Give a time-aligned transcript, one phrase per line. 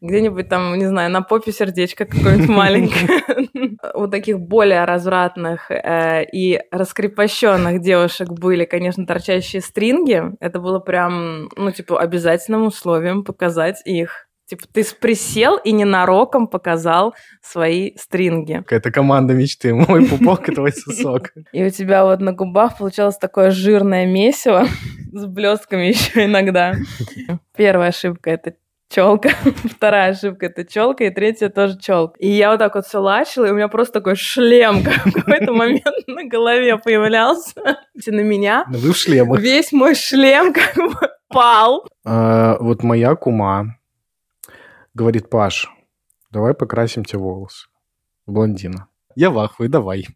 [0.00, 3.78] где-нибудь там, не знаю, на попе сердечко какое-нибудь маленькое.
[3.94, 10.22] У таких более развратных э, и раскрепощенных девушек были, конечно, торчащие стринги.
[10.40, 14.26] Это было прям, ну, типа, обязательным условием показать их.
[14.48, 18.58] Типа ты присел и ненароком показал свои стринги.
[18.58, 19.74] Какая-то команда мечты.
[19.74, 21.32] Мой пупок и твой сосок.
[21.52, 24.66] И у тебя вот на губах получалось такое жирное месиво
[25.12, 26.74] с блестками еще иногда.
[27.56, 28.54] Первая ошибка— это
[28.88, 29.30] челка,
[29.70, 32.14] вторая ошибка это челка, и третья тоже челка.
[32.18, 35.52] И я вот так вот все лачила, и у меня просто такой шлем в какой-то
[35.52, 37.78] момент на голове появлялся.
[38.06, 38.64] На меня.
[38.68, 39.40] Вы в шлемах.
[39.40, 41.86] Весь мой шлем как бы пал.
[42.04, 43.76] А, вот моя кума
[44.96, 45.68] Говорит, Паш,
[46.30, 47.68] давай покрасим тебе волосы.
[48.24, 48.88] Блондина.
[49.14, 50.06] Я в ахуе, давай.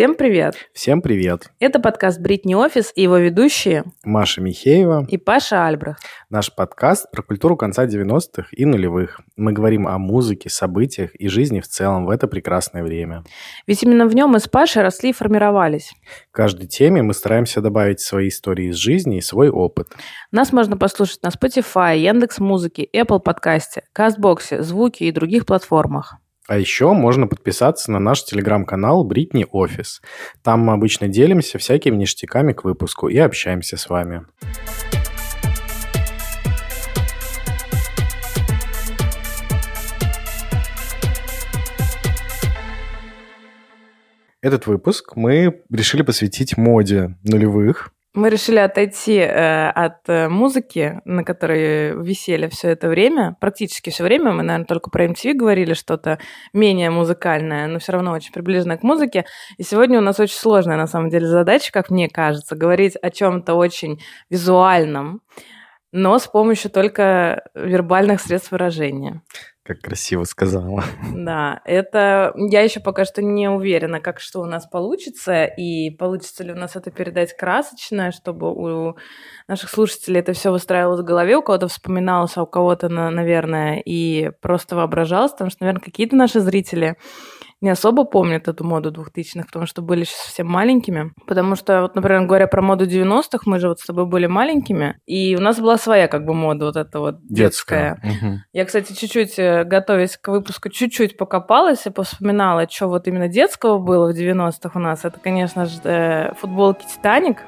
[0.00, 0.54] Всем привет!
[0.72, 1.50] Всем привет!
[1.58, 6.02] Это подкаст «Бритни Офис» и его ведущие Маша Михеева и Паша Альбрехт.
[6.30, 9.20] Наш подкаст про культуру конца 90-х и нулевых.
[9.36, 13.24] Мы говорим о музыке, событиях и жизни в целом в это прекрасное время.
[13.66, 15.92] Ведь именно в нем мы с Пашей росли и формировались.
[16.30, 19.88] В каждой теме мы стараемся добавить свои истории из жизни и свой опыт.
[20.32, 26.16] Нас можно послушать на Spotify, Яндекс Музыки, Apple подкасте, Кастбоксе, Звуки и других платформах.
[26.50, 30.02] А еще можно подписаться на наш телеграм-канал Бритни Офис.
[30.42, 34.26] Там мы обычно делимся всякими ништяками к выпуску и общаемся с вами.
[44.42, 51.22] Этот выпуск мы решили посвятить моде нулевых, мы решили отойти э, от э, музыки, на
[51.22, 54.32] которой висели все это время, практически все время.
[54.32, 56.18] Мы, наверное, только про MTV говорили что-то
[56.52, 59.26] менее музыкальное, но все равно очень приближенное к музыке.
[59.58, 63.10] И сегодня у нас очень сложная, на самом деле, задача, как мне кажется, говорить о
[63.10, 65.22] чем-то очень визуальном,
[65.92, 69.22] но с помощью только вербальных средств выражения.
[69.70, 70.82] Как красиво сказала.
[71.14, 76.42] Да, это я еще пока что не уверена, как что у нас получится, и получится
[76.42, 78.96] ли у нас это передать красочно, чтобы у
[79.46, 84.32] наших слушателей это все выстраивалось в голове, у кого-то вспоминалось, а у кого-то, наверное, и
[84.40, 86.96] просто воображалось, потому что, наверное, какие-то наши зрители
[87.60, 91.12] не особо помнят эту моду двухтысячных, потому что были еще совсем маленькими.
[91.26, 94.98] Потому что, вот, например, говоря про моду 90-х, мы же вот с тобой были маленькими,
[95.06, 97.98] и у нас была своя как бы мода вот эта вот детская.
[98.02, 98.28] детская.
[98.30, 98.38] Угу.
[98.52, 103.78] Я, кстати, чуть-чуть, э, готовясь к выпуску, чуть-чуть покопалась и повспоминала, что вот именно детского
[103.78, 105.04] было в 90-х у нас.
[105.04, 107.38] Это, конечно же, э, футболки «Титаник»,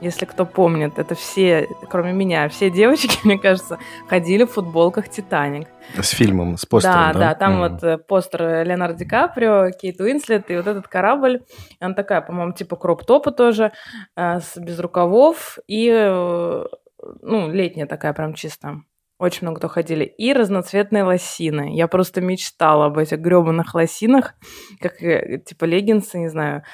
[0.00, 5.68] если кто помнит, это все, кроме меня, все девочки, мне кажется, ходили в футболках «Титаник».
[5.94, 7.12] С фильмом, с постером, да?
[7.12, 7.68] Да, да, там mm.
[7.68, 11.42] вот э, постер Леонардо Ди Каприо, Кейт Уинслет и вот этот корабль.
[11.70, 13.72] И она такая, по-моему, типа кроп-топа тоже,
[14.16, 16.64] э, без рукавов и, э,
[17.22, 18.82] ну, летняя такая прям чисто.
[19.18, 20.04] Очень много кто ходили.
[20.04, 21.74] И разноцветные лосины.
[21.74, 24.34] Я просто мечтала об этих гребаных лосинах,
[24.78, 26.64] как типа леггинсы, не знаю.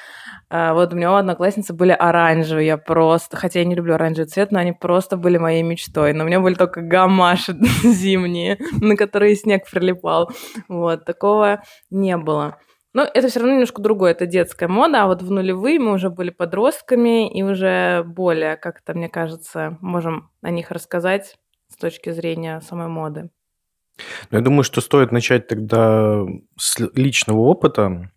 [0.49, 2.67] А вот у меня у одноклассницы были оранжевые.
[2.67, 6.11] Я просто, хотя я не люблю оранжевый цвет, но они просто были моей мечтой.
[6.11, 7.53] Но у меня были только гамаши
[7.83, 10.29] зимние, на которые снег прилипал.
[10.67, 12.57] Вот, такого не было.
[12.93, 16.11] Но это все равно немножко другое, это детская мода, а вот в нулевые мы уже
[16.11, 21.35] были подростками и уже более, как-то, мне кажется, можем о них рассказать
[21.73, 23.29] с точки зрения самой моды?
[24.31, 26.23] Ну, я думаю, что стоит начать тогда
[26.57, 28.11] с личного опыта.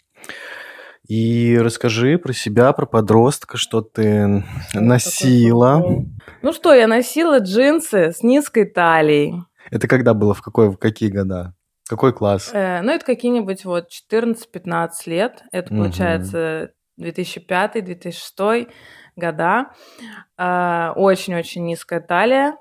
[1.09, 6.05] И расскажи про себя, про подростка, что ты что носила.
[6.43, 9.35] Ну что, я носила джинсы с низкой талией.
[9.71, 10.35] Это когда было?
[10.35, 11.55] В, какой, в какие года?
[11.89, 12.51] Какой класс?
[12.53, 15.45] Э, ну, это какие-нибудь вот 14-15 лет.
[15.53, 15.83] Это, угу.
[15.83, 18.69] получается, 2005-2006
[19.15, 19.67] года.
[20.37, 22.57] Э, очень-очень низкая талия.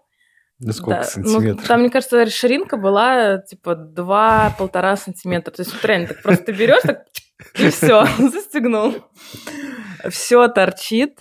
[0.59, 1.03] Да сколько да.
[1.03, 1.61] сантиметров?
[1.61, 5.51] Ну, там, мне кажется, ширинка была типа 2-1,5 сантиметра.
[5.51, 7.05] То есть вот реально так просто берешь, так
[7.55, 8.95] и все, застегнул.
[10.09, 11.19] Все торчит,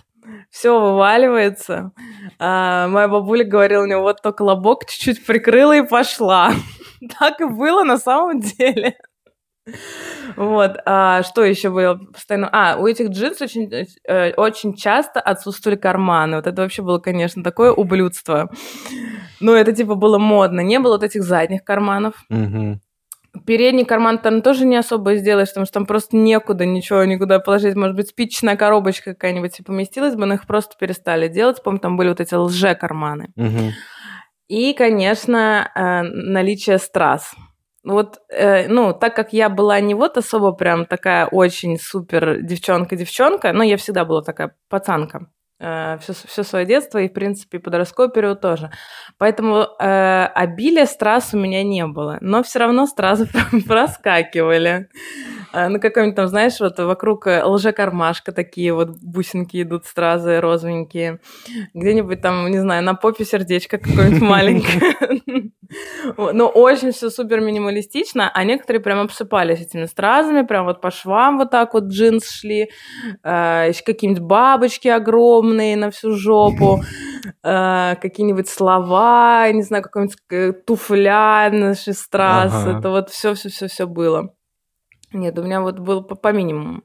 [0.50, 1.92] все вываливается.
[2.38, 6.52] А, моя бабуля говорила мне, вот только лобок чуть-чуть прикрыла и пошла.
[7.18, 8.96] Так и было на самом деле.
[10.36, 12.48] Вот, а что еще было постоянно?
[12.52, 13.70] А, у этих джинс очень,
[14.06, 16.36] э, очень часто отсутствовали карманы.
[16.36, 18.50] Вот это вообще было, конечно, такое ублюдство.
[19.40, 20.60] Ну, это типа было модно.
[20.60, 22.14] Не было вот этих задних карманов.
[22.30, 22.80] Угу.
[23.46, 27.74] Передний карман там тоже не особо сделаешь, потому что там просто некуда ничего никуда положить.
[27.74, 31.62] Может быть, спичечная коробочка какая-нибудь и поместилась бы, но их просто перестали делать.
[31.62, 33.30] Помню, там были вот эти лже-карманы.
[33.36, 33.72] Угу.
[34.48, 37.34] И, конечно, э, наличие страз.
[37.84, 43.52] Вот, э, ну, так как я была не вот особо прям такая очень супер девчонка-девчонка,
[43.52, 45.28] но я всегда была такая пацанка
[45.60, 48.70] э, все, все свое детство и, в принципе, подростковый период тоже.
[49.18, 53.28] Поэтому э, обилия страз у меня не было, но все равно стразы
[53.66, 54.88] проскакивали.
[55.52, 61.20] Э, на каком-нибудь там, знаешь, вот вокруг э, лжекармашка такие вот бусинки идут стразы розовенькие.
[61.74, 65.52] Где-нибудь там, не знаю, на попе сердечко какое-нибудь маленькое.
[66.16, 71.38] Ну, очень все супер минималистично, а некоторые прям обсыпались этими стразами, прям вот по швам
[71.38, 72.70] вот так вот джинс шли,
[73.22, 76.82] э, еще какие-нибудь бабочки огромные на всю жопу,
[77.42, 84.34] э, какие-нибудь слова, не знаю, какой-нибудь туфля, наши страз, это вот все-все-все-все было.
[85.14, 86.82] Нет, у меня вот был по, по минимуму.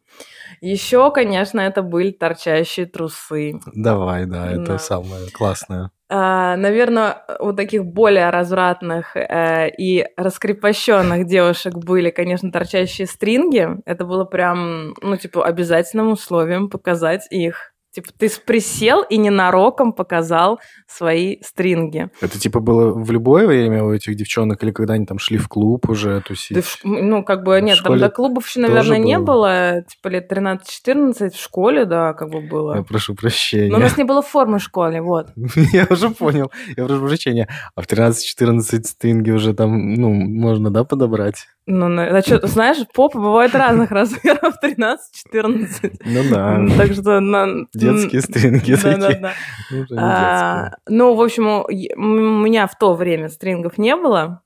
[0.62, 3.60] Еще, конечно, это были торчащие трусы.
[3.74, 4.78] Давай, да, это да.
[4.78, 5.92] самое классное.
[6.12, 13.68] А, наверное, у таких более развратных э, и раскрепощенных девушек были, конечно, торчащие стринги.
[13.86, 17.69] Это было прям, ну, типа, обязательным условием показать их.
[17.92, 22.10] Типа ты присел и ненароком показал свои стринги.
[22.22, 25.48] Это типа было в любое время у этих девчонок или когда они там шли в
[25.48, 26.58] клуб уже тусить?
[26.58, 29.84] Да, ну, как бы, нет, там до клубов еще, наверное, не было.
[29.88, 32.76] Типа лет 13-14 в школе, да, как бы было.
[32.76, 33.72] Я прошу прощения.
[33.72, 35.30] Но у нас не было формы в школе, вот.
[35.74, 36.52] Я уже понял.
[36.78, 37.48] Я прошу прощения.
[37.76, 41.48] А в 13-14 стринги уже там, ну, можно, да, подобрать?
[41.72, 46.00] Ну, а что, знаешь, попы бывают разных размеров, 13-14.
[46.04, 46.66] Ну да.
[46.78, 47.20] Так что...
[47.20, 47.66] На...
[47.80, 49.34] Детские стринги такие.
[49.72, 54.42] Ну, а, ну, в общем, у меня в то время стрингов не было.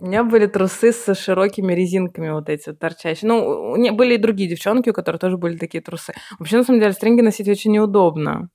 [0.00, 3.28] У меня были трусы со широкими резинками вот эти вот торчащие.
[3.28, 6.12] Ну, были и другие девчонки, у которых тоже были такие трусы.
[6.38, 8.50] Вообще, на самом деле, стринги носить очень неудобно.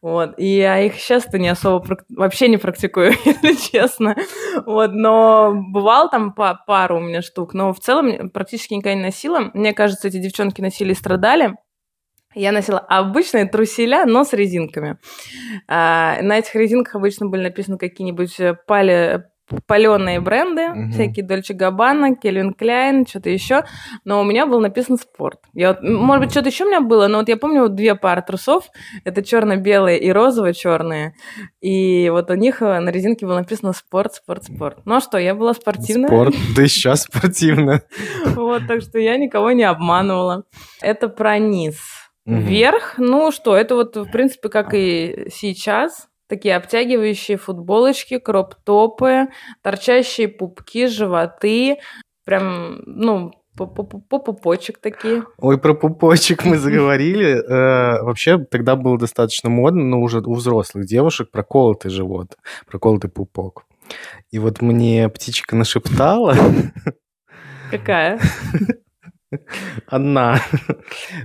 [0.00, 0.34] Вот.
[0.38, 4.16] И я их сейчас-то не особо вообще не практикую, если честно.
[4.64, 4.92] Вот.
[4.92, 9.50] Но бывало там по пару у меня штук, но в целом практически никогда не носила.
[9.52, 11.54] Мне кажется, эти девчонки носили и страдали.
[12.34, 14.98] Я носила обычные труселя, но с резинками.
[15.66, 18.36] А, на этих резинках обычно были написаны какие-нибудь
[18.66, 19.24] пали,
[19.66, 20.90] паленые бренды, угу.
[20.92, 23.64] всякие Дольче Габбана, Кельвин Кляйн, что-то еще,
[24.04, 25.40] но у меня был написан спорт.
[25.54, 27.94] Я вот, может быть, что-то еще у меня было, но вот я помню вот две
[27.94, 28.68] пары трусов,
[29.04, 31.14] это черно-белые и розово-черные,
[31.60, 34.78] и вот у них э, на резинке было написано спорт, спорт, спорт.
[34.84, 36.08] Ну а что, я была спортивная.
[36.08, 37.82] Спорт, да сейчас спортивная.
[38.38, 40.44] Вот, так что я никого не обманывала.
[40.80, 41.76] Это про низ.
[42.36, 49.28] Вверх, ну что, это вот, в принципе, как и сейчас, Такие обтягивающие футболочки, кроп-топы,
[49.62, 51.78] торчащие пупки, животы.
[52.24, 55.24] Прям, ну, по пупочек такие.
[55.38, 57.42] Ой, про пупочек мы заговорили.
[57.48, 62.36] Э, вообще, тогда было достаточно модно, но уже у взрослых девушек проколотый живот,
[62.66, 63.64] проколотый пупок.
[64.30, 66.36] И вот мне птичка нашептала...
[67.70, 68.20] Какая?
[69.86, 70.40] Одна,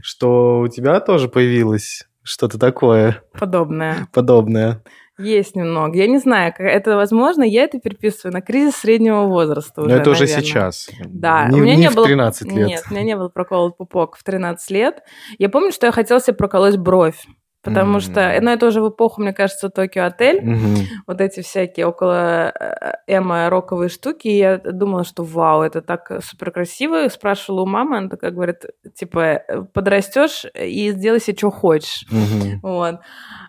[0.01, 3.21] что у тебя тоже появилась что-то такое.
[3.37, 4.07] Подобное.
[4.13, 4.81] Подобное.
[5.19, 5.95] Есть немного.
[5.95, 7.43] Я не знаю, как это возможно.
[7.43, 10.25] Я это переписываю на кризис среднего возраста уже, Но это наверное.
[10.25, 10.89] уже сейчас.
[11.05, 11.47] Да.
[11.49, 12.07] Не, у меня не, не в было...
[12.07, 12.67] 13 лет.
[12.67, 15.03] Нет, у меня не был проколот пупок в 13 лет.
[15.37, 17.23] Я помню, что я хотела себе проколоть бровь.
[17.63, 18.11] Потому mm-hmm.
[18.11, 20.41] что, ну, это уже в эпоху, мне кажется, Токио Отель.
[20.41, 20.77] Mm-hmm.
[21.07, 24.27] Вот эти всякие около э, эмо роковые штуки.
[24.27, 27.07] И я думала, что вау, это так супер красиво.
[27.07, 28.65] Спрашивала у мамы, она такая говорит,
[28.95, 32.05] типа, «Э, подрастешь и сделай себе, что хочешь.
[32.11, 32.59] Mm-hmm.
[32.61, 32.99] Вот.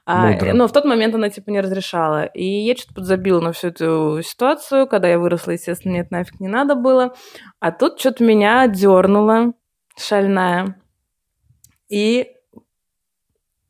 [0.06, 2.24] А, но в тот момент она, типа, не разрешала.
[2.24, 4.86] И я что-то подзабила на всю эту ситуацию.
[4.86, 7.14] Когда я выросла, естественно, мне это нафиг не надо было.
[7.58, 9.54] А тут что-то меня дернуло
[9.98, 10.76] шальная.
[11.88, 12.33] И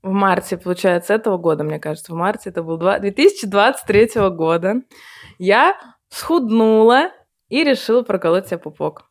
[0.04, 4.82] в марте, получается, этого года, мне кажется, в марте, это был 2023 года,
[5.38, 5.74] я
[6.10, 7.08] схуднула
[7.48, 9.06] и решила проколоть себе пупок.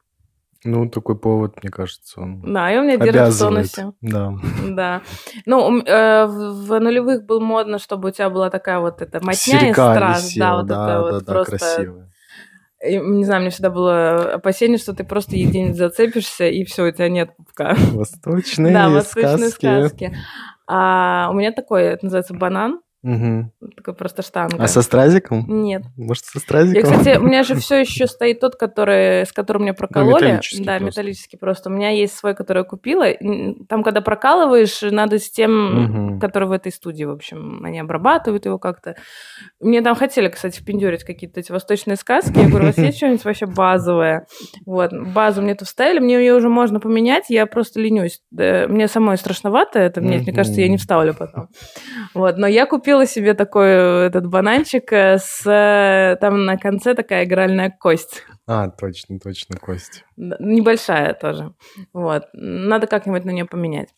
[0.66, 3.92] Ну, такой повод, мне кажется, он Да, и у меня держит в тонусе.
[4.00, 4.34] Да.
[4.70, 5.02] Да.
[5.46, 9.74] Ну, э, в нулевых было модно, чтобы у тебя была такая вот эта мотня из
[9.74, 10.34] страз.
[10.36, 11.58] Да, вот да, это да, вот да, просто...
[11.58, 12.10] красивая.
[12.86, 16.92] И, не знаю, мне всегда было опасение, что ты просто где-нибудь зацепишься, и все, у
[16.92, 17.76] тебя нет пупка.
[17.92, 19.66] Восточные Да, восточные сказки.
[19.66, 20.18] сказки.
[20.68, 22.83] А у меня такой, это называется банан.
[23.04, 23.52] Угу.
[23.76, 24.64] Такой просто штанга.
[24.64, 25.44] А со стразиком?
[25.48, 25.84] Нет.
[25.98, 26.90] Может, со стразиком?
[26.90, 30.12] Я, кстати, у меня же все еще стоит тот, который, с которым меня прокололи.
[30.24, 30.86] Ну, металлический да, просто.
[31.02, 31.70] металлический просто.
[31.70, 33.06] У меня есть свой, который я купила.
[33.68, 36.20] Там, когда прокалываешь, надо с тем, Мгм.
[36.22, 38.96] который в этой студии, в общем, они обрабатывают его как-то.
[39.60, 42.38] Мне там хотели, кстати, впендюрить какие-то эти восточные сказки.
[42.40, 44.28] Я говорю, у вас есть что-нибудь вообще базовое?
[44.66, 48.22] Вот, базу мне тут вставили, мне ее уже можно поменять, я просто ленюсь.
[48.32, 51.50] Да, мне самой страшновато это, мне, мне кажется, я не вставлю потом.
[52.14, 55.42] Вот, но я купила купила себе такой э, этот бананчик э, с...
[55.48, 58.24] э, Там на конце такая игральная кость.
[58.46, 60.06] А, точно, точно, кость.
[60.16, 61.54] Небольшая тоже.
[61.92, 62.26] Вот.
[62.34, 63.90] Надо как-нибудь на нее поменять.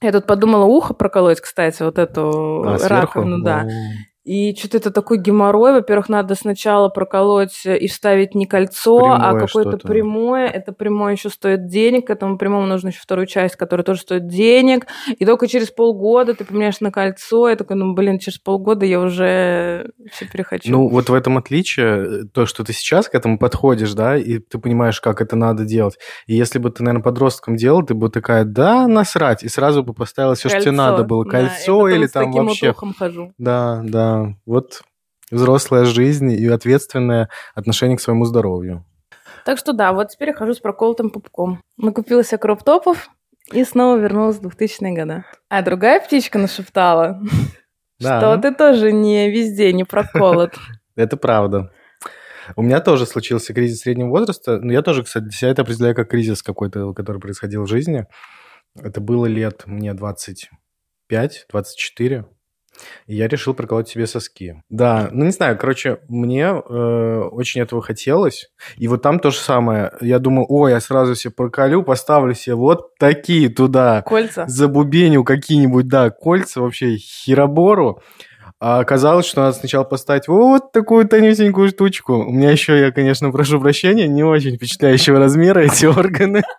[0.00, 3.18] Я тут подумала ухо проколоть, кстати, вот эту А, сверху?
[3.18, 3.66] раковину, да.
[4.28, 5.72] И что-то это такой геморрой.
[5.72, 9.88] Во-первых, надо сначала проколоть и вставить не кольцо, а Прямое какое-то что-то.
[9.88, 10.46] прямое.
[10.48, 12.08] Это прямое еще стоит денег.
[12.08, 14.86] К этому прямому нужно еще вторую часть, которая тоже стоит денег.
[15.18, 17.48] И только через полгода ты поменяешь на кольцо.
[17.48, 20.70] Я такой, ну, блин, через полгода я уже все перехочу.
[20.70, 24.58] Ну, вот в этом отличие, то, что ты сейчас к этому подходишь, да, и ты
[24.58, 25.96] понимаешь, как это надо делать.
[26.26, 29.94] И если бы ты, наверное, подростком делал, ты бы такая, да, насрать, и сразу бы
[29.94, 31.24] поставила все, что тебе Кольцо, надо было.
[31.24, 32.74] да, Кольцо потом или там вообще...
[32.74, 33.32] хожу.
[33.38, 34.17] Да, да.
[34.46, 34.82] Вот
[35.30, 38.84] взрослая жизнь и ответственное отношение к своему здоровью.
[39.44, 41.60] Так что да, вот теперь я хожу с проколотым пупком.
[41.76, 43.10] Накупила себе кроп-топов
[43.52, 45.24] и снова вернулась в 2000-е годы.
[45.48, 47.20] А другая птичка нашептала,
[48.00, 50.54] что ты тоже не везде не проколот.
[50.96, 51.70] Это правда.
[52.56, 54.58] У меня тоже случился кризис среднего возраста.
[54.60, 58.06] Но я тоже, кстати, себя это определяю как кризис какой-то, который происходил в жизни.
[58.74, 62.24] Это было лет мне 25-24.
[63.06, 64.62] И я решил проколоть себе соски.
[64.68, 68.48] Да, ну не знаю, короче, мне э, очень этого хотелось.
[68.76, 69.92] И вот там то же самое.
[70.00, 74.44] Я думал, ой, я сразу себе проколю, поставлю себе вот такие туда Кольца.
[74.46, 78.02] забубенил какие-нибудь, да, кольца, вообще херобору.
[78.60, 82.14] А оказалось, что надо сначала поставить вот такую тонюсенькую штучку.
[82.14, 86.42] У меня еще, я, конечно, прошу прощения, не очень впечатляющего размера эти органы.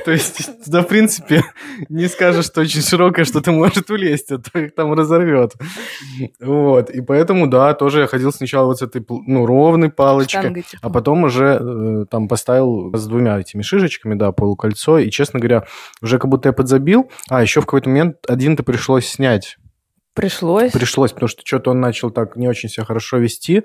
[0.04, 1.42] То есть, да, в принципе,
[1.88, 5.52] не скажешь, что очень широкое что-то может улезть, а то их там разорвет.
[6.40, 10.62] Вот, и поэтому, да, тоже я ходил сначала вот с этой, ну, ровной палочкой, Штангой,
[10.62, 10.80] типа.
[10.82, 15.64] а потом уже э, там поставил с двумя этими шишечками, да, полукольцо, и, честно говоря,
[16.02, 17.10] уже как будто я подзабил.
[17.28, 19.58] А, еще в какой-то момент один-то пришлось снять.
[20.14, 20.72] Пришлось.
[20.72, 23.62] Пришлось, потому что что-то он начал так не очень себя хорошо вести,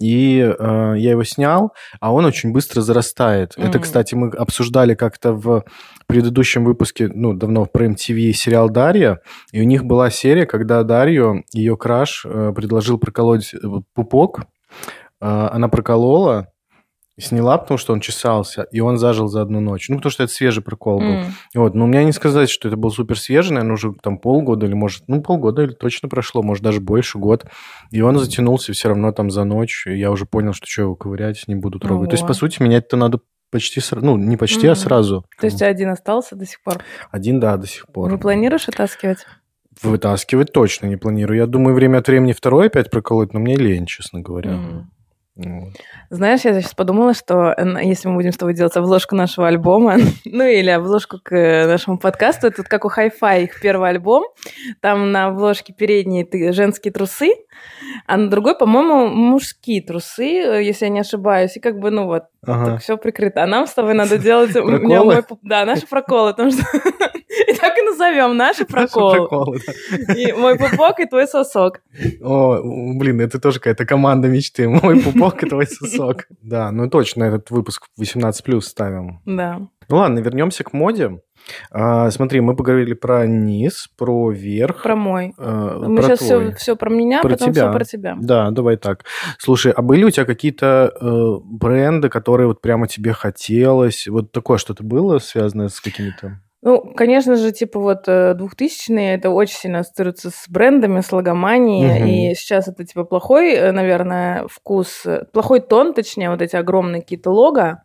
[0.00, 3.54] и э, я его снял, а он очень быстро зарастает.
[3.56, 3.80] Это, Мгм.
[3.80, 5.64] кстати, мы обсуждали как-то в
[6.06, 9.20] предыдущем выпуске, ну, давно про MTV сериал «Дарья»,
[9.52, 13.58] и у них была серия, когда Дарью, ее краш, э, предложил проколоть э,
[13.94, 14.42] пупок,
[15.20, 16.48] Э, она проколола,
[17.20, 19.88] сняла, потому что он чесался, и он зажил за одну ночь.
[19.88, 21.06] Ну, потому что это свежий прокол был.
[21.14, 21.24] М.
[21.54, 24.66] Вот, но у меня не сказать, что это был супер свежий, наверное, уже там полгода
[24.66, 27.44] или, может, ну, полгода или точно прошло, может, даже больше, год.
[27.90, 30.94] И он затянулся все равно там за ночь, и я уже понял, что что его
[30.94, 32.10] ковырять, не буду трогать.
[32.10, 32.28] То есть, Ого.
[32.28, 33.20] по сути, менять-то надо
[33.50, 34.76] почти сразу, ну, не почти, а Мгм.
[34.76, 35.24] сразу.
[35.40, 36.78] То есть один остался до сих пор.
[37.10, 38.10] Один, да, до сих пор.
[38.10, 39.26] Не планируешь вытаскивать?
[39.82, 41.38] Вытаскивать точно не планирую.
[41.38, 44.52] Я думаю, время от времени второй опять проколоть, но мне лень, честно говоря.
[44.52, 44.90] М.
[45.38, 45.72] Вот.
[46.10, 50.44] Знаешь, я сейчас подумала, что если мы будем с тобой делать обложку нашего альбома, ну
[50.44, 54.24] или обложку к э, нашему подкасту, это как у Hi-Fi их первый альбом,
[54.80, 57.34] там на обложке передние женские трусы,
[58.06, 62.06] а на другой, по-моему, мужские трусы, э, если я не ошибаюсь, и как бы, ну
[62.06, 62.72] вот, Ага.
[62.72, 63.42] так все прикрыто.
[63.42, 64.52] А нам с тобой надо делать...
[64.52, 65.24] Проколы?
[65.42, 66.62] Да, наши проколы, потому что...
[67.46, 69.28] И так и назовем, наши Наши проколы.
[69.28, 69.58] проколы,
[70.06, 70.14] да.
[70.14, 71.82] И мой пупок, и твой сосок.
[72.20, 72.60] О,
[72.94, 74.68] блин, это тоже какая-то команда мечты.
[74.68, 76.26] Мой пупок и твой сосок.
[76.42, 79.20] Да, ну точно, этот выпуск 18 плюс ставим.
[79.26, 79.60] Да.
[79.88, 81.20] Ну ладно, вернемся к моде.
[81.70, 84.82] А, смотри, мы поговорили про низ, про верх.
[84.82, 85.32] Про мой.
[85.38, 86.54] э, Мы про сейчас все, твой.
[86.54, 87.68] все про меня, Про потом тебя.
[87.70, 88.16] все про тебя.
[88.20, 89.04] Да, давай так.
[89.38, 94.06] Слушай, а были у тебя какие-то э, бренды, которые вот прямо тебе хотелось?
[94.08, 96.40] Вот такое что-то было связанное с какими-то?
[96.62, 102.00] Ну, конечно же, типа вот э, 2000-е, это очень сильно ассоциируется с брендами, с логоманией,
[102.00, 102.08] Мгм.
[102.08, 107.02] и сейчас это, типа, плохой, э, наверное, вкус, э, плохой тон, точнее, вот эти огромные
[107.02, 107.84] какие-то лого,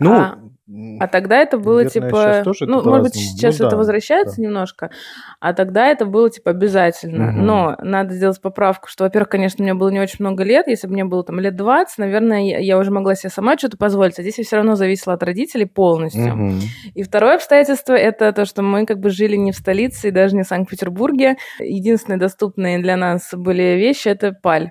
[0.00, 0.38] Ну, А-
[0.98, 2.42] а тогда это было, Наверное, типа...
[2.44, 4.42] тоже ну, может быть, сейчас Ну это да, возвращается да.
[4.42, 4.90] немножко,
[5.38, 7.26] а тогда это было, типа, обязательно.
[7.26, 7.46] Мгм.
[7.46, 10.94] Но надо сделать поправку, что, во-первых, конечно, мне было не очень много лет, если бы
[10.94, 14.22] мне было, там, лет 20, наверное, я, я уже могла себе сама что-то позволить, а
[14.22, 16.34] здесь я все равно зависела от родителей полностью.
[16.36, 16.60] мгм.
[16.94, 20.34] И второе обстоятельство это то, что мы как бы жили не в столице и даже
[20.34, 21.36] не в Санкт-Петербурге.
[21.60, 24.70] Единственные доступные для нас были вещи это паль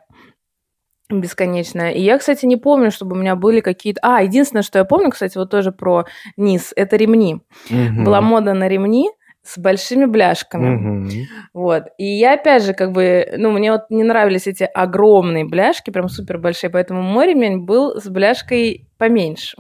[1.10, 1.92] бесконечная.
[1.92, 4.00] И я, кстати, не помню, чтобы у меня были какие-то...
[4.02, 6.06] А, единственное, что я помню, кстати, вот тоже про
[6.38, 7.42] низ, это ремни.
[7.70, 8.04] Мгм.
[8.04, 9.10] Была мода на ремни
[9.44, 10.70] с большими бляшками.
[10.76, 11.10] Мгм.
[11.54, 11.84] Вот.
[12.00, 16.10] И я, опять же, как бы, ну, мне вот не нравились эти огромные бляшки, прям
[16.10, 19.58] супер большие, поэтому мой ремень был с бляшкой поменьше.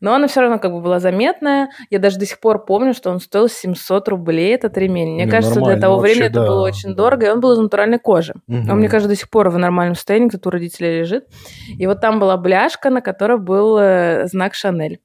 [0.00, 1.70] Но она все равно как бы была заметная.
[1.90, 5.14] Я даже до сих пор помню, что он стоил 700 рублей, этот ремень.
[5.14, 7.52] Мне Не, кажется, для того вообще, времени это да, было очень дорого, и он был
[7.52, 8.34] из натуральной кожи.
[8.46, 8.70] Мгм.
[8.70, 11.26] Он, мне кажется, до сих пор в нормальном состоянии, кто-то у родителей лежит.
[11.78, 15.00] И вот там была бляшка, на которой был э, знак Шанель.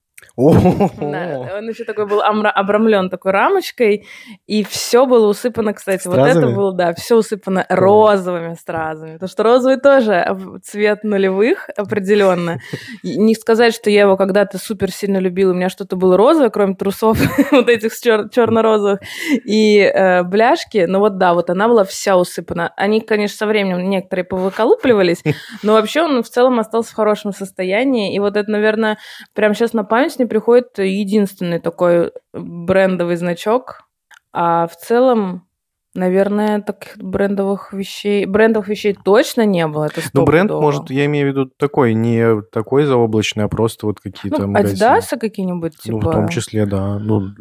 [0.97, 4.07] Да, он еще такой был обрамлен такой рамочкой,
[4.45, 6.33] и все было усыпано, кстати, стразами?
[6.33, 9.13] вот это было, да, все усыпано розовыми стразами.
[9.13, 12.59] Потому что розовый тоже цвет нулевых определенно.
[13.03, 16.75] Не сказать, что я его когда-то супер сильно любила, у меня что-то было розовое, кроме
[16.75, 17.19] трусов
[17.51, 20.85] вот этих чер- черно-розовых и э, бляшки.
[20.87, 22.73] Но вот да, вот она была вся усыпана.
[22.75, 25.23] Они, конечно, со временем некоторые повыколупливались,
[25.63, 28.15] но вообще он в целом остался в хорошем состоянии.
[28.15, 28.97] И вот это, наверное,
[29.33, 33.83] прямо сейчас на память мне приходит единственный такой брендовый значок,
[34.31, 35.47] а в целом,
[35.93, 39.85] наверное, таких брендовых вещей, брендовых вещей точно не было.
[39.85, 43.99] Это ну, бренд, может, я имею в виду такой, не такой заоблачный, а просто вот
[43.99, 44.83] какие-то ну, магазины.
[44.83, 45.91] Adidas какие-нибудь, типа?
[45.91, 46.11] Ну, в типа?
[46.13, 46.99] том числе, да.
[46.99, 47.31] Ну,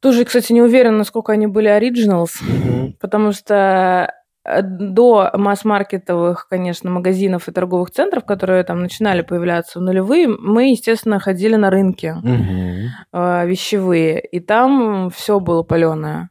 [0.00, 2.94] тоже, кстати, не уверена, насколько они были оригиналс, mm-hmm.
[3.00, 4.12] потому что
[4.62, 11.18] до масс-маркетовых, конечно, магазинов и торговых центров, которые там начинали появляться в нулевые, мы, естественно,
[11.18, 13.48] ходили на рынки угу.
[13.48, 16.28] вещевые, и там все было паленое.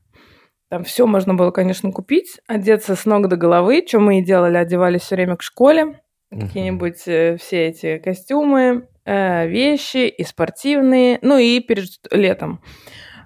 [0.70, 4.58] Там все можно было, конечно, купить, одеться с ног до головы, что мы и делали,
[4.58, 6.00] одевались все время к школе,
[6.32, 6.42] угу.
[6.42, 12.60] какие-нибудь э, все эти костюмы, э, вещи и спортивные, ну и перед летом.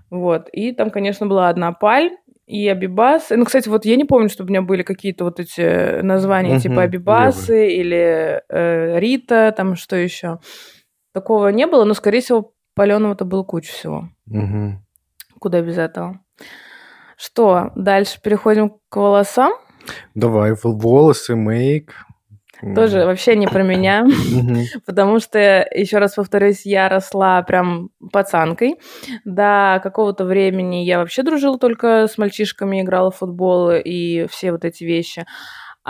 [0.10, 0.50] Вот.
[0.52, 2.12] И там, конечно, была одна паль,
[2.48, 3.28] и Абибас.
[3.30, 6.62] Ну, кстати, вот я не помню, чтобы у меня были какие-то вот эти названия угу,
[6.62, 10.40] типа Абибасы или э, Рита, там что еще.
[11.14, 14.10] Такого не было, но, скорее всего, паленого-то было куча всего.
[14.30, 14.82] Угу.
[15.40, 16.22] Куда без этого?
[17.18, 19.54] Что, дальше переходим к волосам?
[20.16, 21.94] Давай, волосы, мейк.
[22.76, 24.06] Тоже вообще не про меня,
[24.86, 28.80] потому что, еще раз повторюсь, я росла прям пацанкой.
[29.26, 34.66] До какого-то времени я вообще дружила только с мальчишками, играла в футбол и все вот
[34.66, 35.26] эти вещи.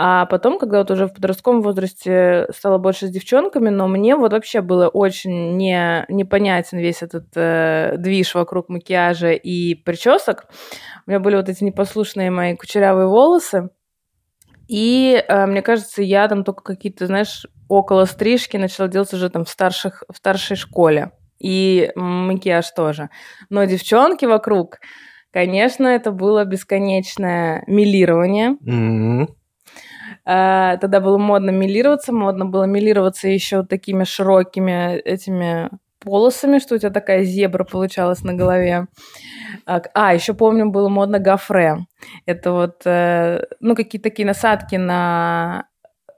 [0.00, 4.32] А потом, когда вот уже в подростковом возрасте стало больше с девчонками, но мне вот
[4.32, 10.46] вообще было очень не, непонятен весь этот э, движ вокруг макияжа и причесок.
[11.04, 13.70] У меня были вот эти непослушные мои кучерявые волосы.
[14.68, 19.44] И э, мне кажется, я там только какие-то, знаешь, около стрижки начала делать уже там
[19.44, 21.10] в, старших, в старшей школе.
[21.38, 23.10] И макияж тоже.
[23.48, 24.78] Но девчонки вокруг,
[25.32, 28.56] конечно, это было бесконечное милирование.
[28.64, 29.28] Mm-hmm.
[30.24, 36.90] Тогда было модно милироваться, модно было милироваться еще такими широкими этими полосами, что у тебя
[36.90, 38.86] такая зебра получалась на голове.
[39.66, 41.86] А, а еще помню, было модно гофре.
[42.26, 45.66] Это вот, э, ну, какие-то такие насадки на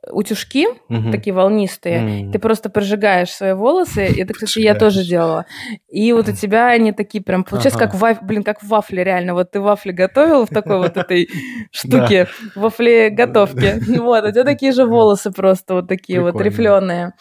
[0.09, 1.11] утюжки, угу.
[1.13, 2.33] такие волнистые, угу.
[2.33, 5.47] ты просто прожигаешь свои волосы, это, кстати, я тоже делала.
[5.89, 7.91] И вот у тебя они такие прям, получается, ага.
[7.91, 9.35] как, ваф, блин, как вафли реально.
[9.35, 11.29] Вот ты вафли готовил в такой вот этой
[11.71, 13.81] штуке, вафли готовки.
[14.01, 17.13] Вот, у тебя такие же волосы просто вот такие вот рифленые.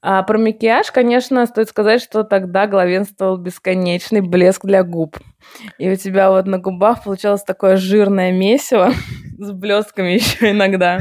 [0.00, 5.18] А про макияж, конечно, стоит сказать, что тогда главенствовал бесконечный блеск для губ.
[5.78, 8.92] И у тебя вот на губах получалось такое жирное месиво
[9.38, 11.00] с блестками еще иногда.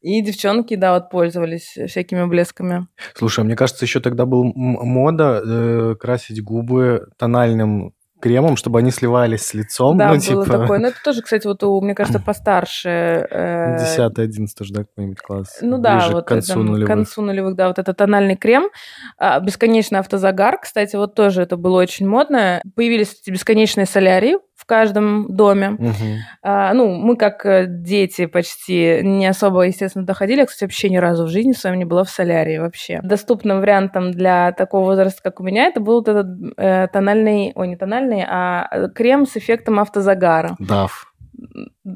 [0.00, 2.86] И девчонки, да, вот пользовались всякими блесками.
[3.14, 8.90] Слушай, а мне кажется, еще тогда был мода э, красить губы тональным кремом, чтобы они
[8.90, 9.96] сливались с лицом.
[9.96, 10.44] Да, ну, было типа...
[10.44, 10.78] такое.
[10.78, 12.88] Но это тоже, кстати, вот у, мне кажется, постарше.
[13.30, 13.78] Э...
[13.78, 15.58] 10 11 тоже, да, какой-нибудь класс?
[15.60, 16.86] Ну да, вот к концу, там, нулевых.
[16.86, 18.70] к концу нулевых, да, вот это тональный крем.
[19.18, 22.62] А, бесконечный автозагар, кстати, вот тоже это было очень модно.
[22.76, 24.36] Появились эти бесконечные солярии,
[24.70, 25.70] каждом доме.
[25.70, 25.94] Угу.
[26.42, 30.38] А, ну, мы как э, дети почти не особо, естественно, доходили.
[30.38, 33.00] Я, кстати, вообще ни разу в жизни с вами не была в солярии вообще.
[33.02, 37.66] Доступным вариантом для такого возраста, как у меня, это был вот этот э, тональный, ой,
[37.66, 40.54] не тональный, а э, крем с эффектом автозагара.
[40.60, 41.09] Дав.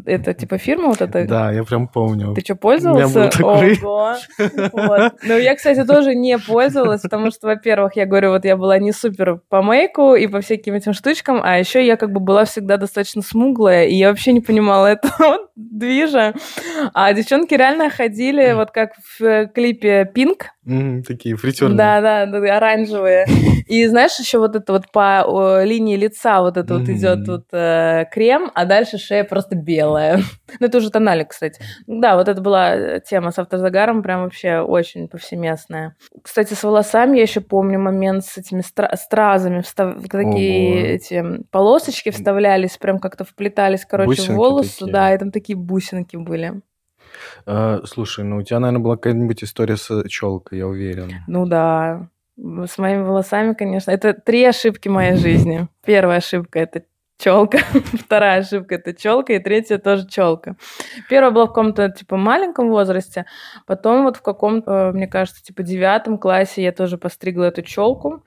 [0.06, 1.26] Это типа фирма вот эта?
[1.26, 2.34] Да, я прям помню.
[2.34, 3.28] Ты что, пользовался?
[3.28, 3.78] Такой.
[3.82, 4.14] Ого.
[4.72, 5.12] Вот.
[5.22, 8.92] Ну, я, кстати, тоже не пользовалась, потому что, во-первых, я говорю, вот я была не
[8.92, 12.76] супер по мейку и по всяким этим штучкам, а еще я как бы была всегда
[12.76, 16.34] достаточно смуглая, и я вообще не понимала этого движа.
[16.92, 21.76] А девчонки реально ходили, вот как в клипе Pink, Mm, такие фритерные.
[21.76, 23.26] Да, да, да, оранжевые.
[23.66, 26.78] И знаешь, еще вот это вот по о, линии лица вот это mm.
[26.78, 30.18] вот идет вот э, крем, а дальше шея просто белая.
[30.60, 31.62] ну, это уже тональник, кстати.
[31.86, 35.96] Да, вот это была тема с автозагаром, прям вообще очень повсеместная.
[36.22, 39.96] Кстати, с волосами я еще помню момент с этими стра- стразами, встав...
[40.08, 40.86] такие Ого.
[40.86, 44.72] эти полосочки вставлялись, прям как-то вплетались, короче, бусинки в волос.
[44.72, 44.92] Такие.
[44.92, 46.60] Да, и там такие бусинки были.
[47.46, 51.10] А, слушай, ну у тебя, наверное, была какая-нибудь история с челкой, я уверен.
[51.26, 53.90] Ну да, с моими волосами, конечно.
[53.90, 55.68] Это три ошибки моей жизни.
[55.84, 56.84] Первая ошибка– это
[57.18, 57.58] челка.
[58.04, 60.56] Вторая ошибка это челка, и третья тоже челка.
[61.08, 63.26] Первая была в каком-то типа маленьком возрасте,
[63.66, 68.24] потом вот в каком-то, мне кажется, типа девятом классе я тоже постригла эту челку.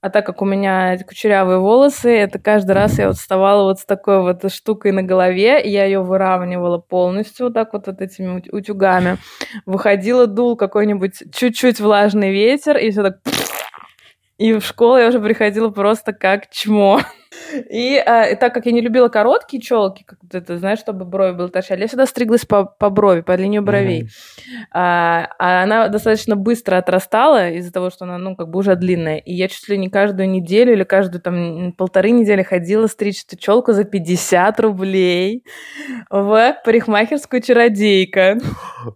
[0.00, 3.84] А так как у меня кучерявые волосы, это каждый раз я вот вставала вот с
[3.84, 8.42] такой вот штукой на голове, и я ее выравнивала полностью вот так вот, вот этими
[8.50, 9.18] утюгами.
[9.66, 13.18] Выходила, дул какой-нибудь чуть-чуть влажный ветер, и все так...
[14.38, 17.00] И в школу я уже приходила просто как чмо.
[17.70, 21.48] И, и так как я не любила короткие челки, как ты знаешь, чтобы брови были
[21.48, 24.02] торчали, я всегда стриглась по, по брови, по линию бровей.
[24.02, 24.66] Mm-hmm.
[24.72, 29.18] А, а она достаточно быстро отрастала из-за того, что она, ну, как бы уже длинная.
[29.18, 33.36] И я чуть ли не каждую неделю или каждую там полторы недели ходила стричь эту
[33.36, 35.44] челку за 50 рублей
[36.10, 38.38] в парикмахерскую чародейка.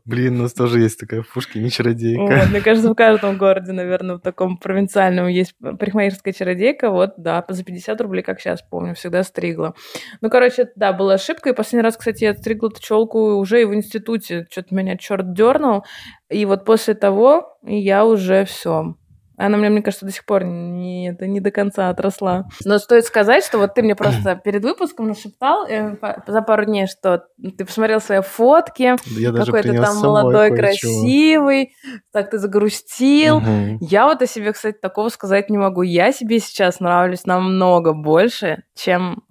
[0.05, 2.23] Блин, у нас тоже есть такая в Пушкине чародейка.
[2.23, 6.91] Вот, мне кажется, в каждом городе, наверное, в таком провинциальном есть парикмахерская чародейка.
[6.91, 9.75] Вот, да, за 50 рублей как сейчас помню, всегда стригла.
[10.21, 11.51] Ну, короче, да, была ошибка.
[11.51, 14.47] И последний раз, кстати, я стригла эту челку уже и в институте.
[14.51, 15.85] Что-то меня черт дернул.
[16.31, 18.95] И вот после того я уже все.
[19.43, 22.45] Она мне, мне кажется, до сих пор не, это не до конца отросла.
[22.65, 26.87] Но стоит сказать, что вот ты мне просто перед выпуском нашептал э, за пару дней,
[26.87, 27.25] что
[27.59, 31.75] ты посмотрел свои фотки, Я какой ты там молодой, красивый,
[32.13, 33.39] так ты загрустил.
[33.39, 33.79] Угу.
[33.81, 35.83] Я вот о себе, кстати, такого сказать не могу.
[35.83, 39.25] Я себе сейчас нравлюсь намного больше, чем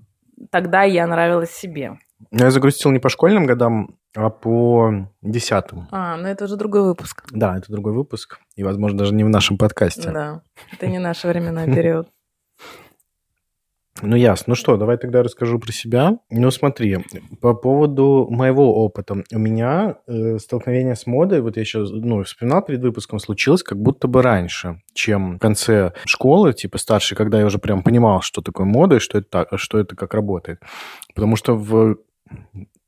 [0.49, 1.97] тогда я нравилась себе.
[2.31, 5.87] Я загрустил не по школьным годам, а по десятым.
[5.91, 7.23] А, ну это уже другой выпуск.
[7.31, 8.39] Да, это другой выпуск.
[8.55, 10.11] И, возможно, даже не в нашем подкасте.
[10.11, 12.07] Да, это не наш временной период.
[14.01, 14.45] Ну, ясно.
[14.51, 16.17] Ну что, давай тогда расскажу про себя.
[16.29, 16.97] Ну, смотри,
[17.39, 19.23] по поводу моего опыта.
[19.31, 23.79] У меня э, столкновение с модой, вот я еще ну, вспоминал перед выпуском, случилось как
[23.79, 28.41] будто бы раньше, чем в конце школы, типа старшей, когда я уже прям понимал, что
[28.41, 30.61] такое мода и что это, так, что это как работает.
[31.13, 31.97] Потому что в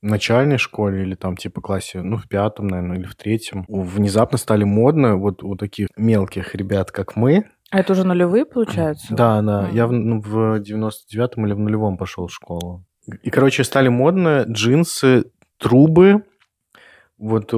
[0.03, 4.63] начальной школе или там типа классе, ну, в пятом, наверное, или в третьем, внезапно стали
[4.63, 7.45] модно вот у таких мелких ребят, как мы.
[7.71, 9.07] А это уже нулевые, получается?
[9.15, 9.69] Да, да.
[9.71, 12.85] Я в, ну, в 99-м или в нулевом пошел в школу.
[13.23, 15.25] И, короче, стали модно джинсы,
[15.57, 16.23] трубы,
[17.17, 17.51] вот,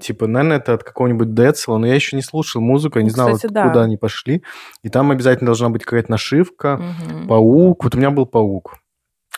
[0.00, 3.34] типа, наверное, это от какого-нибудь Децела, но я еще не слушал музыку, я не знал,
[3.34, 3.82] Кстати, куда да.
[3.82, 4.42] они пошли.
[4.82, 7.28] И там обязательно должна быть какая-то нашивка, угу.
[7.28, 7.84] паук.
[7.84, 8.78] Вот у меня был паук.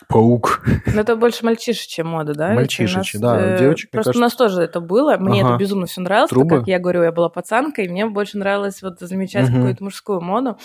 [0.09, 0.63] Паук.
[0.87, 2.53] Но это больше мальчишечья мода, да?
[2.55, 3.41] Мальчишечья, да.
[3.41, 4.19] Э, девочек, Просто кажется...
[4.19, 5.17] у нас тоже это было.
[5.17, 5.55] Мне ага.
[5.55, 6.31] это безумно все нравилось.
[6.31, 6.49] Трубы?
[6.51, 9.57] Так как я говорю, я была пацанкой, и мне больше нравилось вот замечать угу.
[9.57, 10.59] какую-то мужскую моду.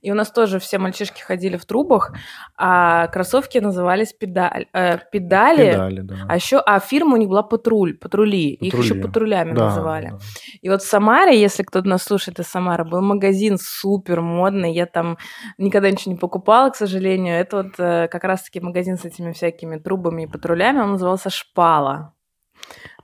[0.00, 2.12] И у нас тоже все мальчишки ходили в трубах,
[2.56, 5.72] а кроссовки назывались педаль, э, педали.
[5.72, 6.16] Педали, да.
[6.28, 8.56] А еще, а фирма у них была патруль, патрули.
[8.56, 8.68] патрули.
[8.68, 10.10] Их еще патрулями да, называли.
[10.10, 10.18] Да.
[10.62, 14.72] И вот в Самаре, если кто-то нас слушает из Самары, был магазин супер модный.
[14.72, 15.18] Я там
[15.58, 17.38] никогда ничего не покупала, к сожалению.
[17.38, 22.14] Это вот э, как раз-таки магазин с этими всякими трубами и патрулями, он назывался «Шпала».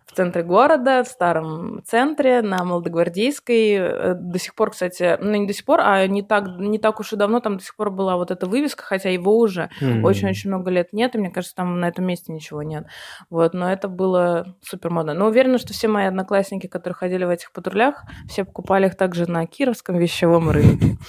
[0.06, 3.72] В центре города, в старом центре, на Молодогвардейской.
[3.72, 7.00] Э, до сих пор, кстати, ну не до сих пор, а не так, не так
[7.00, 10.50] уж и давно там до сих пор была вот эта вывеска, хотя его уже очень-очень
[10.50, 10.54] mm-hmm.
[10.54, 12.86] много лет нет, и мне кажется, там на этом месте ничего нет.
[13.28, 15.14] Вот, но это было супер модно.
[15.14, 19.28] Но уверена, что все мои одноклассники, которые ходили в этих патрулях, все покупали их также
[19.28, 20.96] на Кировском вещевом рынке.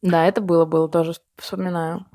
[0.00, 2.06] Да, это было, было тоже, вспоминаю.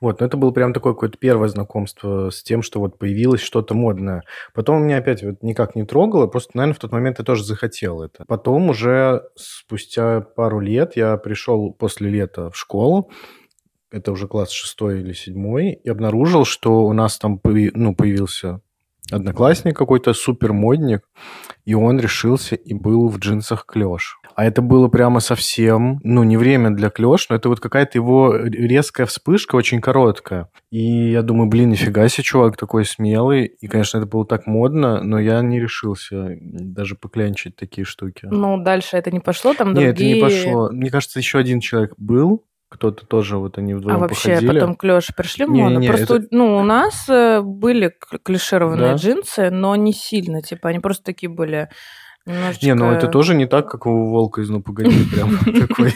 [0.00, 3.74] Вот, но это было прям такое какое-то первое знакомство с тем, что вот появилось что-то
[3.74, 4.22] модное.
[4.54, 8.02] Потом меня опять вот никак не трогало, просто, наверное, в тот момент я тоже захотел
[8.02, 8.24] это.
[8.26, 13.10] Потом уже спустя пару лет я пришел после лета в школу,
[13.90, 18.60] это уже класс шестой или седьмой, и обнаружил, что у нас там ну, появился
[19.10, 21.08] одноклассник какой-то супер модник,
[21.64, 24.19] и он решился и был в джинсах клеш.
[24.40, 28.34] А это было прямо совсем, ну, не время для клеш, но это вот какая-то его
[28.36, 30.48] резкая вспышка, очень короткая.
[30.70, 33.44] И я думаю, блин, нифига себе, чувак такой смелый.
[33.60, 38.28] И, конечно, это было так модно, но я не решился даже поклянчить такие штуки.
[38.30, 39.88] Ну, дальше это не пошло, там другие...
[39.88, 40.70] Нет, это не пошло.
[40.72, 44.54] Мне кажется, еще один человек был, кто-то тоже вот они вдвоем А вообще походили.
[44.54, 45.74] потом клеш пришли в моду?
[45.74, 46.26] Не, не, просто, это...
[46.30, 47.92] ну, у нас э, были
[48.24, 48.94] клишированные да?
[48.94, 51.68] джинсы, но не сильно, типа, они просто такие были
[52.26, 52.66] немножечко...
[52.66, 55.94] Не, ну это тоже не так, как у Волка из «Ну, погоди», прям такой...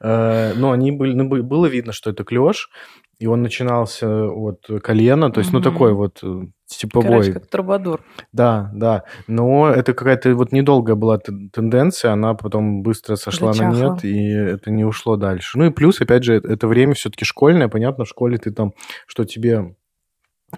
[0.00, 2.70] Э, но они были, ну, было видно, что это клеш,
[3.18, 7.08] и он начинался от колена, то есть, ну, такой вот э, типовой.
[7.08, 8.00] Короче, как трубадур.
[8.32, 9.04] Да, да.
[9.26, 13.76] Но это какая-то вот недолгая была тенденция, она потом быстро сошла Зачахла.
[13.76, 15.58] на нет, и это не ушло дальше.
[15.58, 18.72] Ну и плюс, опять же, это время все-таки школьное, понятно, в школе ты там,
[19.06, 19.76] что тебе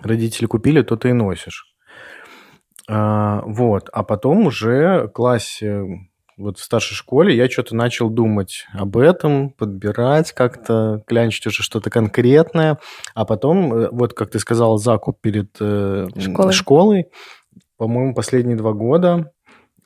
[0.01, 1.72] родители купили, то ты и носишь.
[2.95, 5.83] А, вот, а потом уже в классе
[6.37, 11.89] вот в старшей школе я что-то начал думать об этом, подбирать как-то, клянчить уже что-то
[11.89, 12.79] конкретное.
[13.15, 16.53] А потом, э, вот как ты сказал, закуп перед э, Школой.
[16.53, 17.07] школой,
[17.79, 19.33] по-моему, последние два года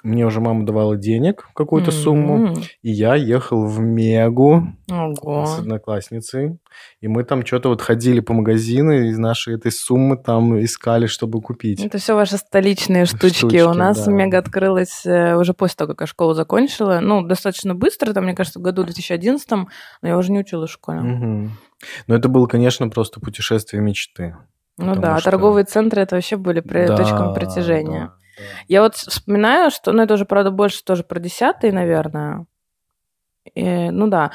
[0.03, 5.45] мне уже мама давала денег, какую-то сумму, М, и я ехал в Мегу с Ого.
[5.59, 6.59] одноклассницей,
[7.01, 11.07] и мы там что-то вот ходили по магазину, и из нашей этой суммы там искали,
[11.07, 11.85] чтобы купить.
[11.85, 13.39] Это все ваши столичные штучки.
[13.39, 14.13] Штучки, У нас да.
[14.13, 17.01] Мега открылась э, уже после того, как я школу закончила.
[17.01, 19.67] Ну, достаточно быстро, там, мне кажется, в году 2011, но
[20.03, 21.01] я уже не училась в школе.
[21.01, 21.53] Мгм.
[22.07, 24.37] Но это было, конечно, просто путешествие мечты.
[24.79, 28.01] Ну да, что- торговые центры это вообще были Да, точками притяжения.
[28.01, 28.13] да.
[28.69, 32.47] Я вот вспоминаю, что, ну, это уже, правда, больше тоже про десятый, наверное.
[33.55, 34.33] Э, ну да,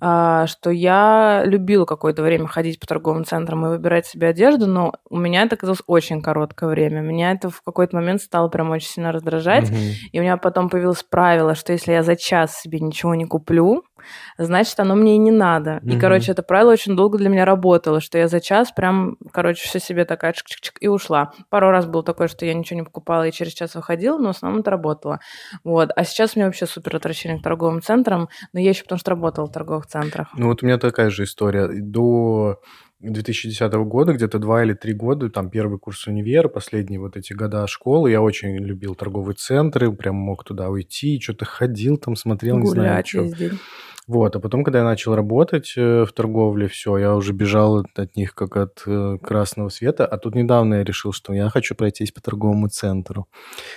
[0.00, 4.94] а, что я любила какое-то время ходить по торговым центрам и выбирать себе одежду, но
[5.08, 7.00] у меня это казалось очень короткое время.
[7.00, 9.70] Меня это в какой-то момент стало прям очень сильно раздражать.
[9.70, 9.78] Мгм.
[10.12, 13.84] И у меня потом появилось правило, что если я за час себе ничего не куплю,
[14.36, 15.80] значит, оно мне и не надо.
[15.84, 19.66] И, короче, это правило очень долго для меня работало, что я за час прям, короче,
[19.66, 21.32] все себе такая чик-чик-чик и ушла.
[21.50, 24.36] Пару раз было такое, что я ничего не покупала и через час выходила, но в
[24.36, 25.20] основном это работало.
[25.64, 25.90] Вот.
[25.94, 29.10] А сейчас у меня вообще супер отвращение к торговым центрам, но я еще потому что
[29.10, 30.28] работала в торговых центрах.
[30.34, 31.68] Ну вот у меня такая же история.
[31.68, 32.60] До
[33.00, 37.66] 2010 года, где-то два или три года, там первый курс универа, последние вот эти года
[37.66, 42.66] школы, я очень любил торговые центры, прям мог туда уйти, что-то ходил там, смотрел, не
[42.66, 43.56] знаю, Гулять что.
[44.08, 48.16] Вот, а потом, когда я начал работать э, в торговле, все, я уже бежал от,
[48.16, 52.10] них как от э, красного света, а тут недавно я решил, что я хочу пройтись
[52.10, 53.28] по торговому центру.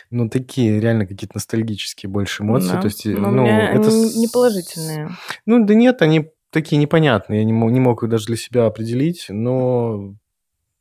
[0.09, 2.79] Ну, такие реально какие-то ностальгические больше эмоции, Да.
[2.79, 3.91] то есть, Но ну, это...
[3.91, 5.09] не положительные.
[5.45, 8.65] Ну, да нет, они такие непонятные, я не мог, не мог их даже для себя
[8.65, 10.15] определить, но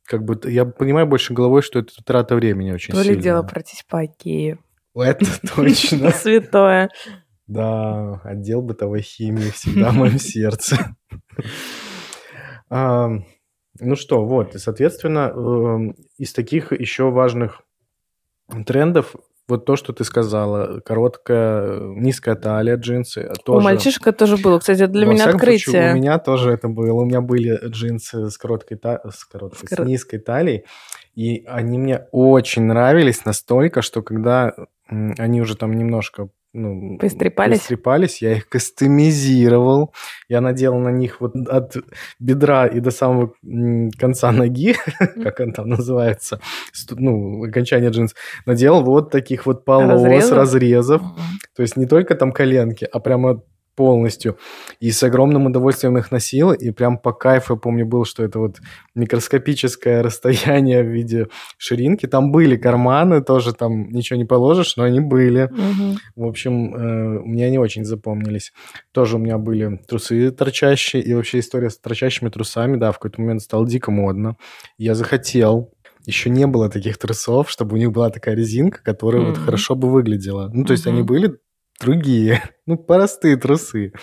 [0.05, 3.83] как бы я понимаю больше головой, что это трата времени очень То ли дело пройтись
[3.87, 4.59] по Икее.
[4.93, 6.11] Это точно.
[6.11, 6.89] Святое.
[7.47, 10.95] Да, отдел бытовой химии всегда в моем сердце.
[12.69, 17.61] Ну что, вот, и, соответственно, эм, из таких еще важных
[18.65, 19.15] трендов,
[19.51, 23.63] вот то, что ты сказала, короткая, низкая талия джинсы, У тоже...
[23.63, 24.59] мальчишек это тоже было.
[24.59, 25.91] Кстати, для Во меня всяком случае, открытие.
[25.91, 26.93] у меня тоже это было.
[27.01, 30.65] У меня были джинсы с короткой, та- с, короткой, С с низкой талией,
[31.13, 34.53] и они мне очень нравились настолько, что когда
[34.87, 37.59] они уже там немножко ну, Поистрепались?
[37.59, 39.93] поистрепались, я их кастомизировал.
[40.27, 41.75] Я надел на них вот от
[42.19, 43.33] бедра и до самого
[43.97, 44.75] конца ноги,
[45.23, 46.41] как он там называется,
[46.91, 50.37] ну, окончание джинс, надел вот таких вот полос, Разрезов?
[50.37, 51.01] разрезов.
[51.55, 53.41] То есть не только там коленки, а прямо
[53.75, 54.37] полностью.
[54.79, 56.51] И с огромным удовольствием их носил.
[56.51, 58.57] И прям по кайфу, я помню, был, что это вот
[58.95, 62.05] микроскопическое расстояние в виде ширинки.
[62.05, 65.49] Там были карманы, тоже там ничего не положишь, но они были.
[65.51, 65.97] Мгм.
[66.15, 68.53] В общем, э, мне они очень запомнились.
[68.91, 71.01] Тоже у меня были трусы торчащие.
[71.03, 74.35] И вообще история с торчащими трусами, да, в какой-то момент стало дико модно.
[74.77, 75.71] Я захотел
[76.07, 79.45] еще не было таких трусов, чтобы у них была такая резинка, которая вот Мгм.
[79.45, 80.49] хорошо бы выглядела.
[80.51, 81.05] Ну, то есть они Мгм.
[81.05, 81.37] были
[81.81, 83.93] другие, ну, простые трусы.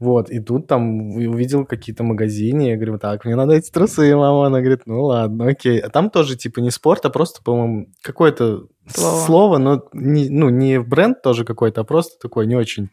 [0.00, 4.46] Вот, и тут там увидел какие-то магазины, я говорю, так, мне надо эти трусы, мама.
[4.46, 5.80] Она говорит, ну ладно, окей.
[5.80, 9.26] А там тоже типа не спорт, а просто, по-моему, какое-то Слово.
[9.26, 12.90] слово, но не, ну, не бренд тоже какой-то, а просто такой не очень,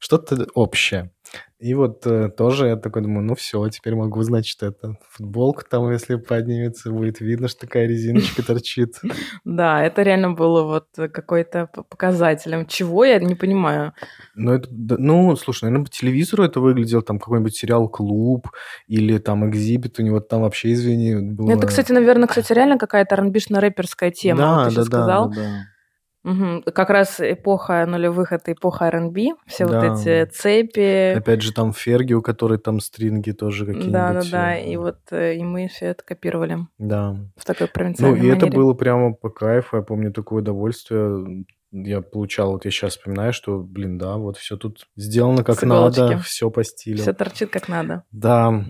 [0.00, 1.12] что-то общее.
[1.58, 5.90] И вот э, тоже я такой думаю, ну все, теперь могу, значит, это футболку там,
[5.90, 9.00] если поднимется, будет видно, что такая резиночка торчит.
[9.44, 12.66] Да, это реально было вот какой-то показателем.
[12.66, 13.94] Чего, я не понимаю.
[14.34, 18.48] Ну, это, да, ну, слушай, наверное, по телевизору это выглядело, там какой-нибудь сериал «Клуб»
[18.86, 21.52] или там «Экзибит», у него там вообще, извини, было...
[21.52, 25.30] Это, кстати, наверное, кстати, реально какая-то ранбишно-рэперская тема, да, ты да, сейчас да, сказал.
[25.30, 25.75] да, да.
[26.26, 26.62] Мгм.
[26.62, 29.80] Как раз эпоха нулевых, это эпоха R&B, все Да.
[29.90, 31.14] вот эти цепи.
[31.16, 33.92] Опять же, там Ферги, у которой там стринги тоже какие-нибудь.
[33.92, 37.16] Да-да-да, э, и вот э, и мы все это копировали Да.
[37.36, 38.56] в такой Ну, провинциальной и это манере.
[38.56, 39.76] было прямо по кайфу.
[39.76, 41.44] Я помню такое удовольствие.
[41.70, 46.18] Я получал, вот я сейчас вспоминаю, что, блин, да, вот все тут сделано как надо,
[46.18, 46.98] все по стилю.
[46.98, 48.02] Все торчит как надо.
[48.10, 48.64] Да.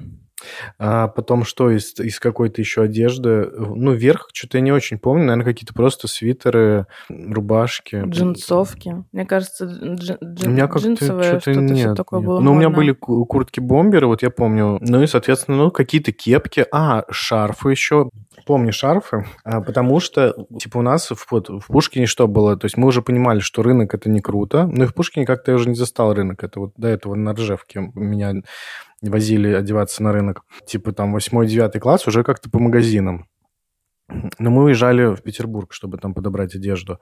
[0.78, 3.50] А потом что из, из какой-то еще одежды?
[3.56, 5.24] Ну, верх что-то я не очень помню.
[5.24, 8.02] Наверное, какие-то просто свитеры, рубашки.
[8.06, 9.04] Джинсовки.
[9.12, 11.78] Мне кажется, джин- У меня как-то джинсовое что-то нет.
[11.78, 12.26] все такое нет.
[12.28, 14.78] было Ну, у меня были ку- куртки-бомберы, вот я помню.
[14.80, 16.66] Ну и, соответственно, ну, какие-то кепки.
[16.72, 18.10] А, шарфы еще.
[18.44, 22.56] Помню шарфы, а, потому что, типа, у нас в, вот, в Пушкине что было?
[22.56, 24.66] То есть мы уже понимали, что рынок это не круто.
[24.66, 26.44] Но и в Пушкине как-то я уже не застал рынок.
[26.44, 28.34] Это вот до этого на Ржевке меня
[29.10, 30.42] возили одеваться на рынок.
[30.66, 33.28] Типа там 8-9 класс уже как-то по магазинам.
[34.08, 37.00] Но мы уезжали в Петербург, чтобы там подобрать одежду.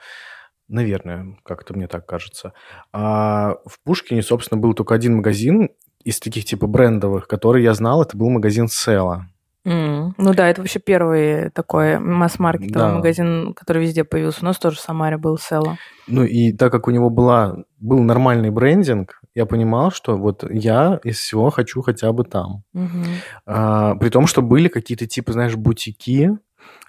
[0.68, 2.54] Наверное, как-то мне так кажется.
[2.92, 5.70] А в Пушкине, собственно, был только один магазин
[6.04, 9.26] из таких типа брендовых, который я знал, это был магазин Села.
[9.66, 10.12] Mm.
[10.18, 12.94] Ну да, это вообще первый такой масс-маркетовый да.
[12.94, 14.40] магазин, который везде появился.
[14.42, 15.78] У нас тоже в Самаре был Села.
[16.06, 21.00] Ну и так как у него была, был нормальный брендинг, я понимал, что вот я
[21.04, 22.62] из всего хочу хотя бы там.
[22.74, 23.06] Mm-hmm.
[23.46, 26.30] А, при том, что были какие-то типа, знаешь, бутики,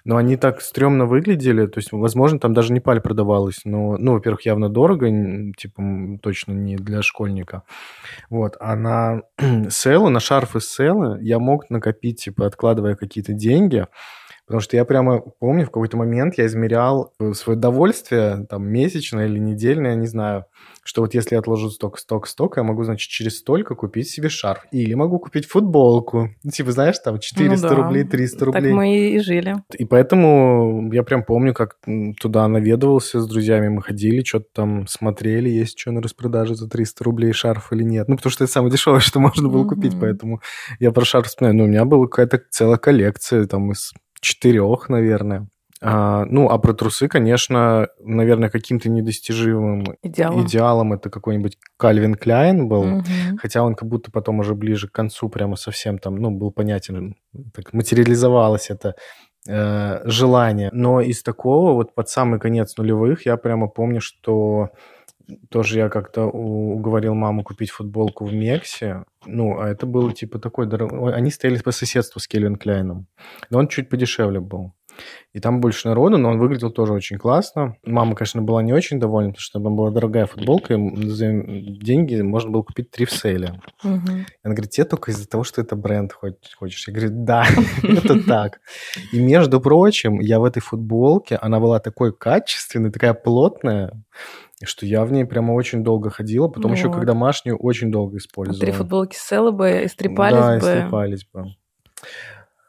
[0.04, 4.12] но они так стрёмно выглядели, то есть, возможно, там даже не паль продавалась, но, ну,
[4.12, 5.08] во-первых, явно дорого,
[5.56, 5.82] типа,
[6.22, 7.64] точно не для школьника.
[8.30, 9.22] Вот, а на
[9.68, 13.86] селы, на шарфы селы я мог накопить, типа, откладывая какие-то деньги,
[14.46, 19.26] Потому что я прямо помню, в какой-то момент я измерял э, свое довольствие, там, месячное
[19.26, 20.44] или недельное, я не знаю,
[20.84, 24.28] что вот если я отложу сток, сток, сток, я могу, значит, через столько купить себе
[24.28, 24.64] шарф.
[24.70, 26.30] Или могу купить футболку.
[26.52, 27.82] Типа, знаешь, там 400 ну, да.
[27.82, 28.62] рублей, 300 рублей.
[28.62, 29.56] Так мы и жили.
[29.76, 31.78] И поэтому я прям помню, как
[32.20, 37.02] туда наведывался с друзьями, мы ходили, что-то там смотрели, есть что на распродаже за 300
[37.04, 38.08] рублей шарф или нет.
[38.08, 39.68] Ну, потому что это самое дешевое, что можно было mm-hmm.
[39.68, 40.40] купить, поэтому
[40.78, 41.56] я про шарф вспоминаю.
[41.58, 43.92] Ну, у меня была какая-то целая коллекция там из
[44.26, 45.48] четырех, наверное.
[45.82, 52.66] А, ну, а про трусы, конечно, наверное, каким-то недостижимым идеалом, идеалом это какой-нибудь Кальвин Кляйн
[52.66, 53.04] был, угу.
[53.38, 57.14] хотя он как будто потом уже ближе к концу прямо совсем там, ну, был понятен,
[57.54, 58.94] так материализовалось это
[59.46, 60.70] э, желание.
[60.72, 64.70] Но из такого вот под самый конец нулевых я прямо помню, что
[65.48, 69.04] тоже я как-то уговорил маму купить футболку в Мексе.
[69.24, 71.14] Ну, а это было типа такой дорогой.
[71.14, 73.06] Они стояли по соседству с Кельвин Кляйном.
[73.50, 74.72] Но он чуть подешевле был.
[75.32, 77.76] И там больше народу, но он выглядел тоже очень классно.
[77.84, 82.20] Мама, конечно, была не очень довольна, потому что там была дорогая футболка, и за деньги
[82.22, 83.60] можно было купить три в сейле.
[83.84, 84.10] Угу.
[84.42, 86.88] Она говорит, тебе только из-за того, что это бренд хочешь.
[86.88, 87.44] Я говорю, да,
[87.82, 88.60] это так.
[89.12, 93.92] И, между прочим, я в этой футболке, она была такой качественной, такая плотная,
[94.64, 96.78] что я в ней прямо очень долго ходила, потом вот.
[96.78, 98.60] еще как домашнюю очень долго использовала.
[98.60, 100.60] Три футболки с бы, истрепались да, бы.
[100.60, 101.44] Да, истрепались бы.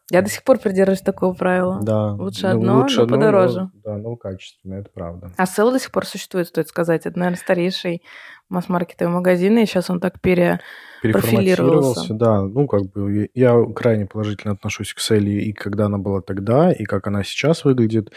[0.10, 1.80] Я до сих пор придерживаюсь такого правила.
[1.82, 2.13] Да.
[2.13, 3.62] Лучше ну, одно, лучше но одно, подороже.
[3.62, 5.32] Но, да, но качественное, это правда.
[5.36, 7.06] А Сел до сих пор существует, стоит сказать.
[7.06, 8.02] Это, наверное, старейший
[8.47, 10.62] масс-маркетовый магазин, и сейчас он так пере...
[11.04, 12.13] перепрофилировался.
[12.13, 16.71] Да, ну, как бы я крайне положительно отношусь к Селли и когда она была тогда,
[16.71, 18.13] и как она сейчас выглядит.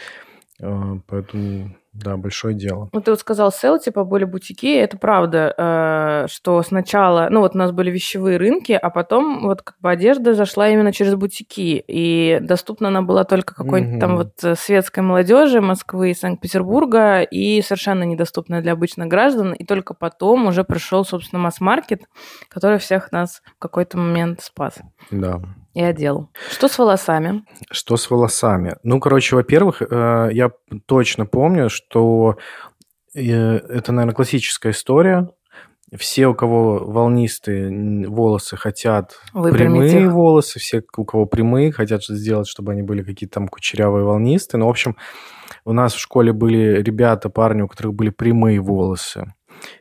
[0.61, 2.89] Э, поэтому да, большое дело.
[2.93, 4.77] Ну, ты вот сказал, сел, типа, были бутики.
[4.77, 9.61] Это правда, э, что сначала, ну, вот у нас были вещевые рынки, а потом вот
[9.61, 11.83] как бы одежда зашла именно через бутики.
[11.85, 13.99] И доступна она была только какой-то угу.
[13.99, 19.51] там вот э, светской молодежи Москвы и Санкт-Петербурга, и совершенно недоступна для обычных граждан.
[19.51, 22.03] И только потом уже пришел, собственно, масс-маркет,
[22.47, 24.79] который всех нас в какой-то момент спас.
[25.11, 25.41] Да
[25.73, 26.29] и одел.
[26.49, 27.43] Что с волосами?
[27.71, 28.75] Что с волосами?
[28.83, 30.51] Ну, короче, во-первых, э, я
[30.85, 32.37] точно помню, что
[33.15, 35.29] э, это, наверное, классическая история.
[35.97, 39.59] Все, у кого волнистые волосы, хотят Выпрямить
[39.91, 40.11] прямые их.
[40.11, 40.59] волосы.
[40.59, 44.59] Все, у кого прямые, хотят сделать, чтобы они были какие-то там кучерявые волнистые.
[44.59, 44.95] Ну, в общем,
[45.65, 49.33] у нас в школе были ребята, парни, у которых были прямые волосы.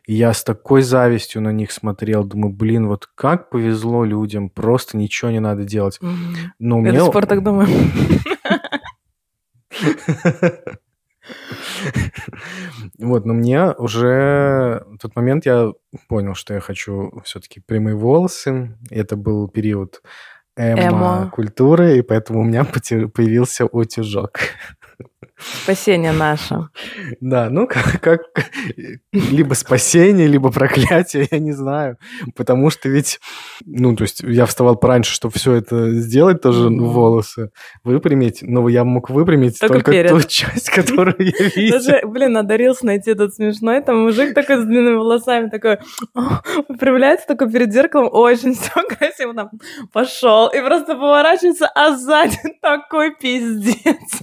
[0.07, 4.97] И я с такой завистью на них смотрел, думаю, блин, вот как повезло людям, просто
[4.97, 5.99] ничего не надо делать.
[6.03, 6.37] Mm-hmm.
[6.59, 6.93] Но я мне...
[6.93, 7.69] до сих пор так думаю.
[12.99, 15.73] Вот, но мне уже в тот момент я
[16.09, 18.77] понял, что я хочу все-таки прямые волосы.
[18.91, 20.03] Это был период
[20.57, 24.41] эмо-культуры, и поэтому у меня появился утюжок.
[25.41, 26.69] Спасение наше.
[27.21, 28.21] Да, ну как, как
[29.13, 31.97] либо спасение, либо проклятие, я не знаю.
[32.37, 33.21] Потому что ведь,
[33.65, 36.79] ну, то есть я вставал пораньше, чтобы все это сделать, тоже mm-hmm.
[36.81, 37.51] волосы
[37.85, 41.79] выпрямить, но я мог выпрямить только, только ту часть, которую я видел.
[41.79, 45.79] Даже, блин, надарился найти этот смешной, там мужик такой с длинными волосами, такой
[46.69, 49.51] выпрямляется такой перед зеркалом, очень все красиво, там,
[49.93, 54.23] пошел, и просто поворачивается, а сзади такой пиздец.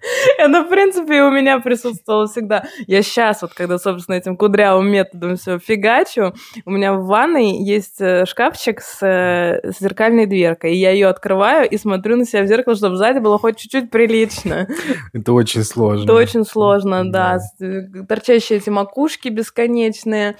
[0.38, 2.64] Это, в принципе, у меня присутствовало всегда.
[2.86, 8.00] Я сейчас, вот когда, собственно, этим кудрявым методом все фигачу, у меня в ванной есть
[8.00, 12.42] э, шкафчик с, э, с зеркальной дверкой, и я ее открываю и смотрю на себя
[12.42, 14.68] в зеркало, чтобы сзади было хоть чуть-чуть прилично.
[15.12, 16.04] Это очень сложно.
[16.04, 17.38] Это очень сложно, да.
[17.58, 17.66] да.
[17.66, 20.36] Э, торчащие эти макушки бесконечные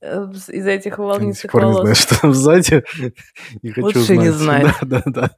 [0.00, 1.82] из этих волнистых волос.
[1.82, 2.84] Я не знаю, что там сзади.
[3.62, 4.18] Не хочу Лучше знать.
[4.18, 4.66] не знать.
[4.82, 5.30] Да, да, да.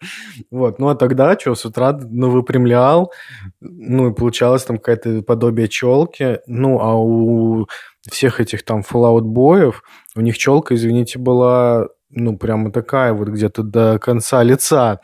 [0.51, 3.13] Вот, ну а тогда что, с утра ну, выпрямлял,
[3.61, 6.41] ну, и получалось там какое-то подобие челки.
[6.47, 7.67] Ну, а у
[8.11, 9.83] всех этих там Fallout боев
[10.15, 15.01] у них челка, извините, была, ну, прямо такая вот где-то до конца лица.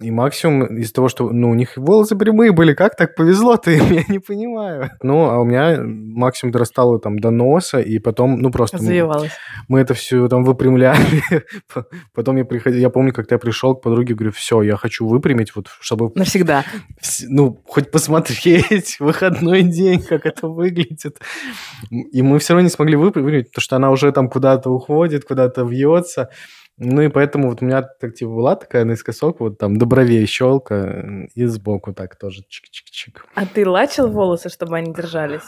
[0.00, 3.84] И максимум из того, что ну, у них волосы прямые были, как так повезло-то им,
[3.90, 4.90] я не понимаю.
[5.02, 8.78] Ну, а у меня максимум дорастало там до носа, и потом, ну, просто...
[8.80, 9.30] Мы,
[9.66, 11.22] мы это все там выпрямляли.
[12.14, 15.56] потом я приходил, я помню, как я пришел к подруге, говорю, все, я хочу выпрямить,
[15.56, 16.12] вот, чтобы...
[16.14, 16.64] Навсегда.
[17.28, 21.18] Ну, хоть посмотреть выходной день, как это выглядит.
[21.90, 25.62] И мы все равно не смогли выпрямить, потому что она уже там куда-то уходит, куда-то
[25.62, 26.30] вьется.
[26.78, 30.24] Ну и поэтому вот у меня так типа была такая наискосок, вот там до бровей
[30.26, 33.24] щелка, и сбоку так тоже чик-чик-чик.
[33.34, 35.42] А ты лачил волосы, чтобы они держались?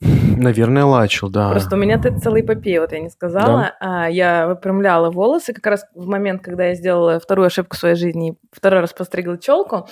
[0.00, 1.50] Наверное, лачил, да.
[1.50, 3.72] Просто у меня это целая эпопея, вот я не сказала.
[3.80, 4.04] Да?
[4.04, 7.94] А, я выпрямляла волосы как раз в момент, когда я сделала вторую ошибку в своей
[7.94, 9.88] жизни, второй раз постригла челку.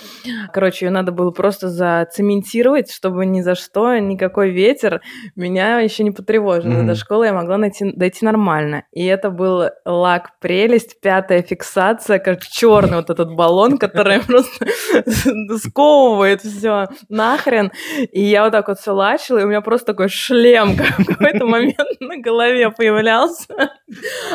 [0.51, 5.01] Короче, ее надо было просто зацементировать, чтобы ни за что, никакой ветер
[5.35, 6.71] меня еще не потревожил.
[6.71, 6.87] Mm-hmm.
[6.87, 8.83] До школы я могла найти, дойти нормально.
[8.91, 14.65] И это был лак прелесть, пятая фиксация, как черный вот этот баллон, который просто
[15.57, 17.71] сковывает все нахрен.
[18.11, 21.45] И я вот так вот все лачила, и у меня просто такой шлем в какой-то
[21.45, 23.45] момент на голове появлялся.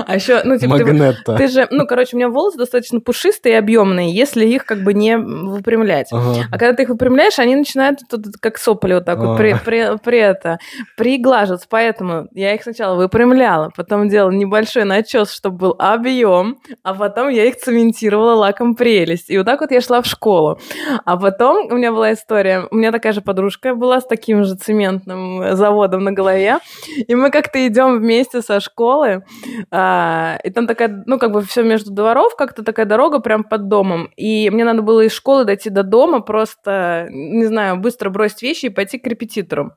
[0.07, 3.59] А еще, ну, типа, ты, ты же, ну, короче, у меня волосы достаточно пушистые и
[3.59, 6.09] объемные, если их как бы не выпрямлять.
[6.13, 6.47] Ага.
[6.51, 9.27] А когда ты их выпрямляешь, они начинают тут как сопли вот так ага.
[9.29, 10.59] вот при, при, при это
[10.97, 11.67] приглаживаться.
[11.69, 17.45] Поэтому я их сначала выпрямляла, потом делала небольшой начес, чтобы был объем, а потом я
[17.45, 19.31] их цементировала лаком прелесть.
[19.31, 20.59] И вот так вот я шла в школу.
[21.05, 24.55] А потом у меня была история, у меня такая же подружка была с таким же
[24.55, 26.59] цементным заводом на голове.
[26.97, 29.25] И мы как-то идем вместе со школы.
[29.71, 33.69] А, и там такая, ну, как бы все между дворов, как-то такая дорога прям под
[33.69, 34.11] домом.
[34.17, 38.67] И мне надо было из школы дойти до дома, просто, не знаю, быстро бросить вещи
[38.67, 39.73] и пойти к репетитору.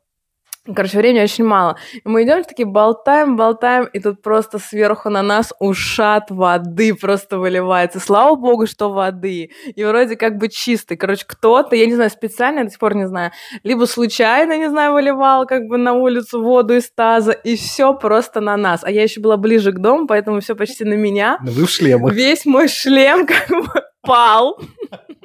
[0.64, 1.76] Короче, времени очень мало.
[1.94, 7.40] И мы идем такие болтаем, болтаем, и тут просто сверху на нас ушат воды просто
[7.40, 8.00] выливается.
[8.00, 9.50] Слава богу, что воды.
[9.76, 10.98] И вроде как бы чистый.
[10.98, 13.32] Короче, кто-то, я не знаю, специально, я до сих пор не знаю,
[13.64, 18.40] либо случайно, не знаю, выливал как бы на улицу воду из таза, и все просто
[18.40, 18.84] на нас.
[18.84, 21.40] А я еще была ближе к дому, поэтому все почти на меня.
[21.44, 22.14] Но вы в шлемах.
[22.14, 24.60] Весь мой шлем как бы пал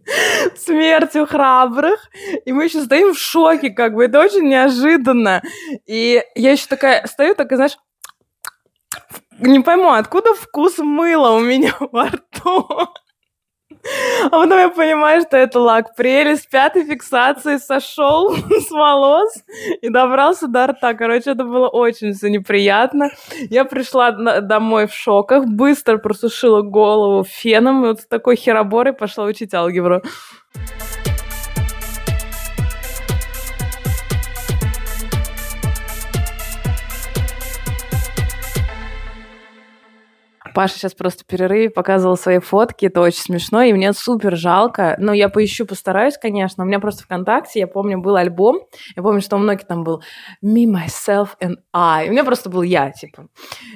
[0.56, 2.08] смертью храбрых.
[2.44, 5.42] И мы еще стоим в шоке, как бы, это очень неожиданно.
[5.86, 7.76] И я еще такая стою, такая, знаешь,
[9.38, 12.88] не пойму, откуда вкус мыла у меня во рту.
[14.26, 19.34] А потом я понимаю, что это лак прелесть пятой фиксации сошел с волос
[19.80, 20.94] и добрался до рта.
[20.94, 23.10] Короче, это было очень все неприятно.
[23.50, 24.10] Я пришла
[24.40, 30.02] домой в шоках, быстро просушила голову феном и вот с такой хероборой пошла учить алгебру.
[40.56, 44.96] Паша сейчас просто в перерыве показывал свои фотки, это очень смешно, и мне супер жалко.
[44.98, 46.64] Но я поищу, постараюсь, конечно.
[46.64, 48.60] У меня просто ВКонтакте, я помню, был альбом,
[48.96, 50.02] я помню, что у многих там был
[50.42, 52.08] Me, Myself and I.
[52.08, 53.28] У меня просто был я, типа.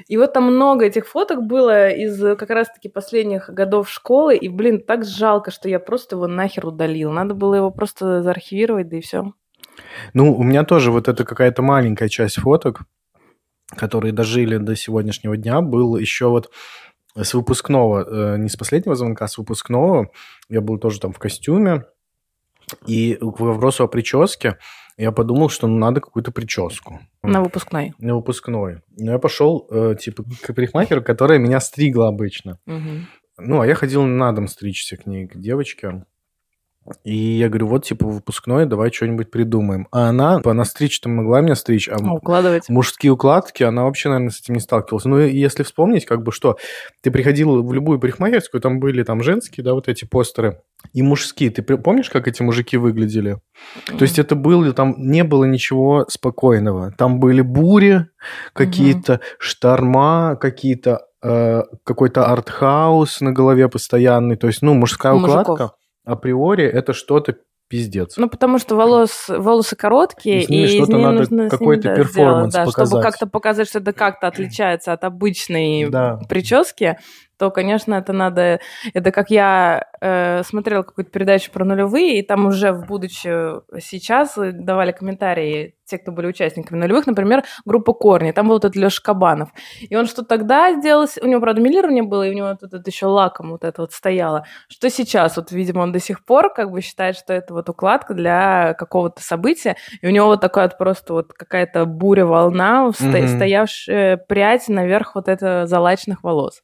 [0.08, 4.82] И вот там много этих фоток было из как раз-таки последних годов школы, и, блин,
[4.82, 7.12] так жалко, что я просто его нахер удалил.
[7.12, 9.34] Надо было его просто заархивировать, да и все.
[10.14, 12.86] Ну, у меня тоже вот это какая-то маленькая часть фоток,
[13.76, 16.50] которые дожили до сегодняшнего дня, был еще вот
[17.16, 20.10] с выпускного, э, не с последнего звонка, а с выпускного.
[20.48, 21.84] Я был тоже там в костюме.
[22.86, 24.58] И к вопросу о прическе
[24.96, 27.00] я подумал, что ну, надо какую-то прическу.
[27.22, 27.94] На выпускной?
[27.98, 28.82] На выпускной.
[28.96, 32.58] Но я пошел, э, типа, к парикмахеру, которая меня стригла обычно.
[32.66, 32.90] Угу.
[33.38, 36.04] Ну, а я ходил на дом стричься к ней, к девочке.
[37.04, 39.86] И я говорю, вот, типа, выпускной, давай что-нибудь придумаем.
[39.92, 42.68] А она, типа, она стричь-то могла меня стричь, а, а укладывать?
[42.68, 45.04] мужские укладки, она вообще, наверное, с этим не сталкивалась.
[45.04, 46.56] Ну, если вспомнить, как бы, что
[47.02, 50.62] ты приходил в любую парикмахерскую, там были там женские, да, вот эти постеры,
[50.94, 51.50] и мужские.
[51.50, 53.38] Ты помнишь, как эти мужики выглядели?
[53.88, 53.98] Mm.
[53.98, 56.92] То есть это было, там не было ничего спокойного.
[56.96, 58.06] Там были бури,
[58.54, 59.36] какие-то mm-hmm.
[59.38, 64.36] шторма, какие-то э, какой-то артхаус на голове постоянный.
[64.36, 65.40] То есть, ну, мужская Мужиков.
[65.42, 65.72] укладка
[66.04, 67.36] априори это что-то
[67.70, 68.16] пиздец.
[68.16, 71.96] Ну, потому что волос, волосы короткие, и, с ними и что-то надо нужно какой-то ними,
[71.98, 72.88] перформанс да, показать.
[72.88, 76.18] Чтобы как-то показать, что это как-то отличается от обычной да.
[76.28, 76.98] прически,
[77.38, 78.60] то, конечно, это надо...
[78.92, 84.34] Это как я э, смотрела какую-то передачу про нулевые, и там уже в будущее сейчас
[84.36, 89.02] давали комментарии те, кто были участниками нулевых, например, группа Корни, там был вот этот Леша
[89.02, 89.50] Кабанов.
[89.80, 92.90] И он что тогда сделал, у него, правда, милирование было, и у него вот это
[92.90, 96.70] еще лаком вот это вот стояло, что сейчас, вот, видимо, он до сих пор как
[96.70, 100.78] бы считает, что это вот укладка для какого-то события, и у него вот такая вот
[100.78, 103.36] просто вот какая-то буря-волна, mm-hmm.
[103.36, 106.62] стоявшая прядь наверх вот это залачных волос.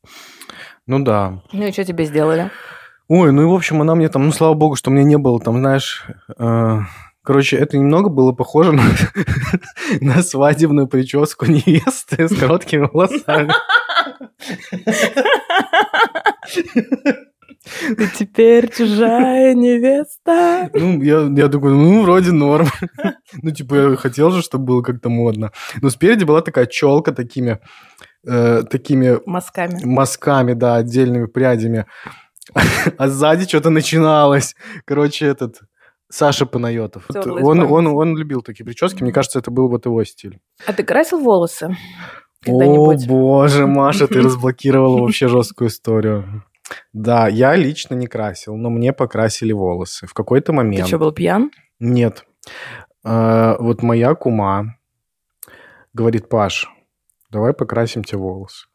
[0.87, 1.41] Ну да.
[1.53, 2.51] Ну и что тебе сделали?
[3.09, 5.39] Ой, ну и в общем, она мне там, ну слава богу, что меня не было
[5.39, 6.05] там, знаешь,
[6.39, 6.79] э,
[7.27, 8.85] короче, это немного было похоже на,
[10.01, 13.53] на свадебную прическу невесты с короткими волосами.
[17.97, 20.71] Ты теперь чужая невеста.
[20.73, 22.69] Ну, я, я такой, ну, вроде норм.
[23.43, 25.51] ну, типа, я хотел же, чтобы было как-то модно.
[25.83, 27.59] Но спереди была такая челка такими,
[28.25, 29.19] э, такими...
[29.27, 29.85] Мазками.
[29.85, 31.87] Мазками, да, отдельными прядями.
[32.99, 34.55] а сзади что-то начиналось.
[34.85, 35.61] Короче, этот...
[36.09, 37.07] Саша Панайотов.
[37.15, 39.03] Он, он, он любил такие прически.
[39.03, 40.39] Мне кажется, это был вот его стиль.
[40.67, 41.77] А ты красил волосы?
[42.47, 46.45] О, боже, Маша, ты разблокировала вообще жесткую историю.
[46.93, 50.07] Да, я лично не красил, но мне покрасили волосы.
[50.07, 50.83] В какой-то момент...
[50.83, 51.51] Ты что, был пьян?
[51.79, 52.25] Нет.
[53.05, 54.77] А, вот моя кума
[55.93, 56.69] говорит, Паш,
[57.31, 58.67] давай покрасим тебе волосы.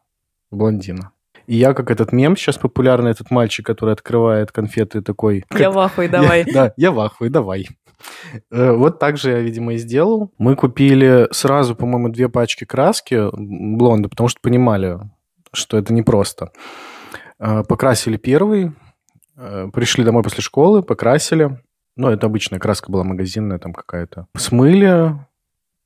[0.51, 1.11] Блондина.
[1.51, 5.43] И я, как этот мем сейчас популярный, этот мальчик, который открывает конфеты такой...
[5.53, 6.45] Я в ахуе, давай.
[6.47, 7.67] Я, да, я в ахуе, давай.
[8.49, 10.31] Э, вот так же я, видимо, и сделал.
[10.37, 14.97] Мы купили сразу, по-моему, две пачки краски блонда, потому что понимали,
[15.51, 16.53] что это непросто.
[17.37, 18.71] Э, покрасили первый,
[19.35, 21.61] э, пришли домой после школы, покрасили.
[21.97, 24.27] Ну, это обычная краска была магазинная там какая-то.
[24.37, 25.19] Смыли,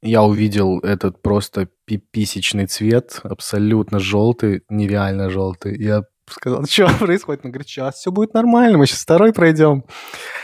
[0.05, 5.77] я увидел этот просто пиписечный цвет, абсолютно желтый, нереально желтый.
[5.81, 7.45] Я сказал, что происходит?
[7.45, 9.83] Он говорит, сейчас все будет нормально, мы сейчас второй пройдем.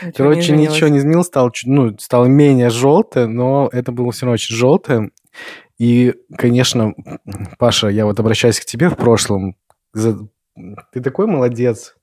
[0.02, 4.26] Ничего Короче, не ничего не изменилось, стало, ну, стало менее желтое, но это было все
[4.26, 5.10] равно очень желтое.
[5.78, 6.94] И, конечно,
[7.58, 9.56] Паша, я вот обращаюсь к тебе в прошлом,
[9.94, 11.94] ты такой молодец,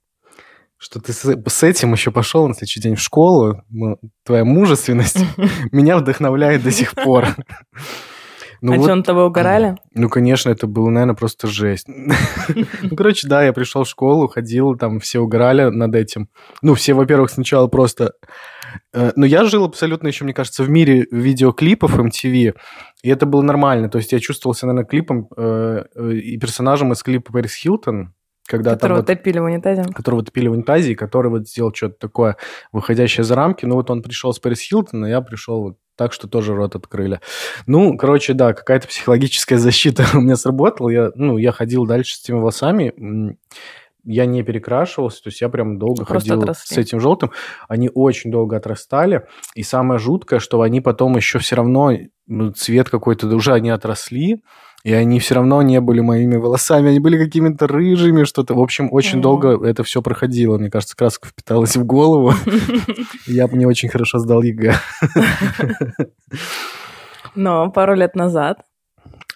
[0.80, 3.62] что ты с, с этим еще пошел на следующий день в школу.
[4.24, 5.18] Твоя мужественность
[5.72, 7.28] меня вдохновляет до сих пор.
[8.62, 9.78] Ну, а вот, что, на тобой угорали?
[9.94, 11.88] Ну, конечно, это было, наверное, просто жесть.
[11.88, 16.28] ну, короче, да, я пришел в школу, ходил, там все угорали над этим.
[16.62, 18.16] Ну, все, во-первых, сначала просто...
[18.94, 22.54] Э, но я жил абсолютно еще, мне кажется, в мире видеоклипов MTV,
[23.02, 23.88] и это было нормально.
[23.88, 28.14] То есть я чувствовался, наверное, клипом э, э, и персонажем из клипа Пэрис Хилтон,
[28.50, 29.84] когда которого там вот, топили в унитазе.
[29.84, 32.38] Которого топили в унитазе, и который вот сделал что-то такое,
[32.72, 33.66] выходящее за рамки.
[33.66, 36.76] Ну, вот он пришел с Пэрис Хилтон, а я пришел вот так, что тоже рот
[36.76, 37.20] открыли.
[37.68, 40.89] Ну, короче, да, какая-то психологическая защита у меня сработала.
[40.89, 43.38] Я, ну, я ходил дальше с этими волосами,
[44.06, 46.76] я не перекрашивался, то есть я прям долго Просто ходил отросли.
[46.76, 47.32] с этим желтым.
[47.68, 51.91] Они очень долго отрастали, и самое жуткое, что они потом еще все равно
[52.26, 54.41] ну, цвет какой-то, уже они отросли,
[54.84, 58.54] и они все равно не были моими волосами, они были какими-то рыжими, что-то.
[58.54, 59.22] В общем, очень mm-hmm.
[59.22, 60.58] долго это все проходило.
[60.58, 62.34] Мне кажется, краска впиталась в голову.
[63.28, 64.76] Я бы не очень хорошо сдал ЕГЭ.
[67.36, 68.60] Но пару лет назад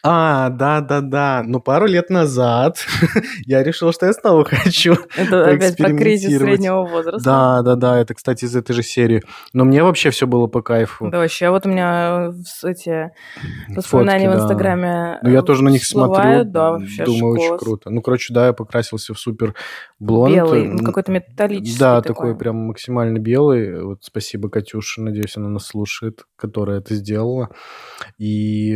[0.06, 1.44] а, да-да-да.
[1.46, 2.86] Ну, пару лет назад
[3.46, 7.24] я решил, что я снова хочу Это опять про кризис среднего возраста.
[7.24, 9.24] Да-да-да, это, кстати, из этой же серии.
[9.54, 11.10] Но мне вообще все было по кайфу.
[11.10, 12.34] Да, вообще, вот у меня
[12.64, 13.12] эти
[13.70, 17.90] воспоминания Фотки, в Инстаграме Ну, я тоже на них смотрю, да, вообще думаю, очень круто.
[17.90, 19.56] Ну, короче, да, я покрасился в супер
[20.00, 20.36] блонд.
[20.36, 22.36] Белый, ну, какой-то металлический Да, такой.
[22.36, 23.82] прям максимально белый.
[23.82, 27.50] Вот спасибо Катюше, надеюсь, она нас слушает, которая это сделала.
[28.18, 28.72] И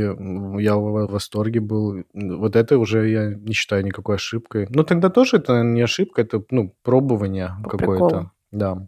[0.60, 0.78] я
[1.18, 2.04] восторге был.
[2.14, 4.68] Вот это уже я не считаю никакой ошибкой.
[4.70, 8.32] Ну, тогда тоже это не ошибка, это, ну, пробование какое-то.
[8.52, 8.88] Да.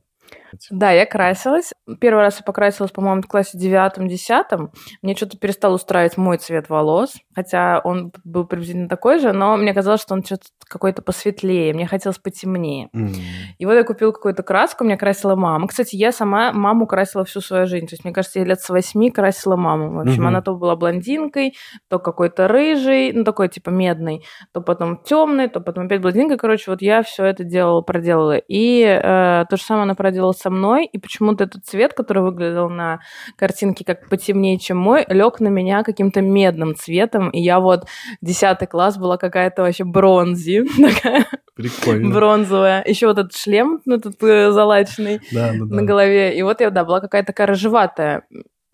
[0.70, 1.74] Да, я красилась.
[2.00, 4.72] Первый раз я покрасилась, по-моему, в классе девятом-десятом.
[5.02, 9.74] Мне что-то перестал устраивать мой цвет волос, хотя он был приблизительно такой же, но мне
[9.74, 12.90] казалось, что он что-то какой-то посветлее, мне хотелось потемнее.
[12.96, 13.14] Mm.
[13.58, 15.68] И вот я купила какую-то краску, меня красила мама.
[15.68, 17.88] Кстати, я сама маму красила всю свою жизнь.
[17.88, 19.92] То есть, мне кажется, я лет с восьми красила маму.
[19.92, 20.28] В общем, mm-hmm.
[20.28, 21.56] она то была блондинкой,
[21.90, 24.24] то какой-то рыжий, ну такой типа медный,
[24.54, 26.38] то потом темный, то потом опять блондинкой.
[26.38, 28.38] Короче, вот я все это делала, проделала.
[28.38, 32.70] И э, то же самое она проделала со мной, и почему-то этот цвет, который выглядел
[32.70, 33.00] на
[33.36, 37.86] картинке как потемнее, чем мой, лег на меня каким-то медным цветом, и я вот
[38.22, 41.26] 10 класс была какая-то вообще бронзи, такая
[41.56, 42.14] Прикольно.
[42.14, 42.84] бронзовая.
[42.86, 45.76] Еще вот этот шлем, ну, этот залаченный да, да, да.
[45.76, 46.38] на голове.
[46.38, 48.24] И вот я, да, была какая-то такая рыжеватая.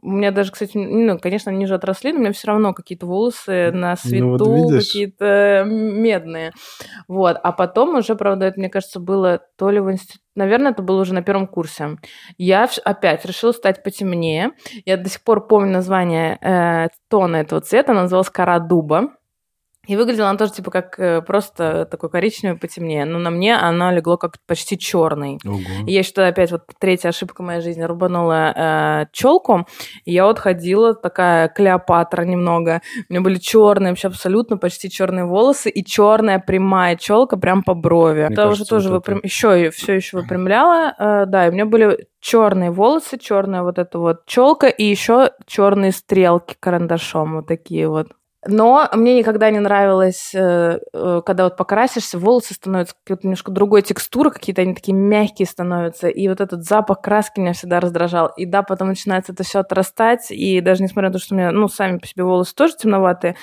[0.06, 3.08] У меня даже, кстати, ну, конечно, они же отросли, но у меня все равно какие-то
[3.08, 6.52] волосы на свету, ну, вот какие-то медные.
[7.08, 7.38] Вот.
[7.42, 11.02] А потом уже, правда, это, мне кажется, было то ли в институте, наверное, это было
[11.02, 11.98] уже на первом курсе.
[12.38, 14.52] Я опять решила стать потемнее.
[14.86, 19.10] Я до сих пор помню название э, тона этого цвета, она называлась «Кора дуба».
[19.88, 23.06] И выглядела она тоже типа как э, просто такой коричневый потемнее.
[23.06, 25.40] Но на мне она легло как почти черный.
[25.46, 25.60] Ого.
[25.86, 27.84] И я считаю, опять вот третья ошибка моей жизни.
[27.84, 29.68] Рубанула э, челку.
[30.06, 32.82] И я вот ходила такая Клеопатра немного.
[33.10, 37.74] У меня были черные, вообще абсолютно почти черные волосы и черная прямая челка прям по
[37.74, 38.26] брови.
[38.28, 39.20] Мне кажется, уже тоже вот выпрям...
[39.24, 40.94] еще все еще выпрямляла.
[40.98, 45.32] Э, да, и у меня были черные волосы, черная вот эта вот челка и еще
[45.46, 48.08] черные стрелки карандашом вот такие вот.
[48.48, 53.82] Но мне никогда не нравилось, э, э, когда вот покрасишься, волосы становятся какой-то немножко другой
[53.82, 58.28] текстуры, какие-то они такие мягкие становятся, и вот этот запах краски меня всегда раздражал.
[58.38, 61.52] И да, потом начинается это все отрастать, и даже несмотря на то, что у меня,
[61.52, 63.36] ну, сами по себе волосы тоже темноватые,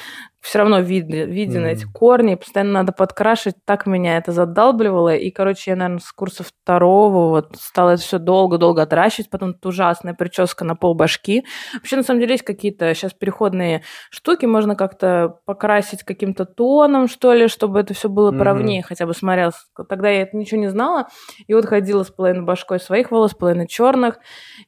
[0.42, 1.70] все равно видно, виден Мгм.
[1.70, 6.42] эти корни, постоянно надо подкрашивать, так меня это задалбливало, и, короче, я, наверное, с курса
[6.42, 11.44] второго вот стала это все долго-долго отращивать, потом это ужасная прическа на пол башки.
[11.74, 17.32] Вообще, на самом деле, есть какие-то сейчас переходные штуки, можно как-то покрасить каким-то тоном, что
[17.32, 18.38] ли, чтобы это все было Мгм.
[18.38, 19.54] поровнее, хотя бы смотрелось.
[19.88, 21.06] Тогда я это ничего не знала,
[21.46, 24.18] и вот ходила с половиной башкой своих волос, половиной черных,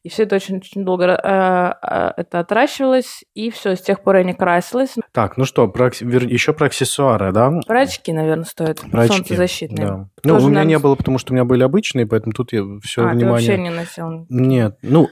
[0.05, 4.23] и все это очень-очень долго э, э, это отращивалось, и все, с тех пор я
[4.23, 4.95] не красилась.
[5.13, 7.53] Так, ну что, про, вер- еще про аксессуары, да?
[7.67, 8.81] Про очки, наверное, стоит.
[8.91, 9.87] Про очки, Солнцезащитные.
[9.87, 10.09] Да.
[10.25, 12.53] Ну, Тоже, у меня наверное, не было, потому что у меня были обычные, поэтому тут
[12.53, 13.31] я все а, ты внимание...
[13.31, 14.27] вообще не носил.
[14.29, 15.09] Нет, ну,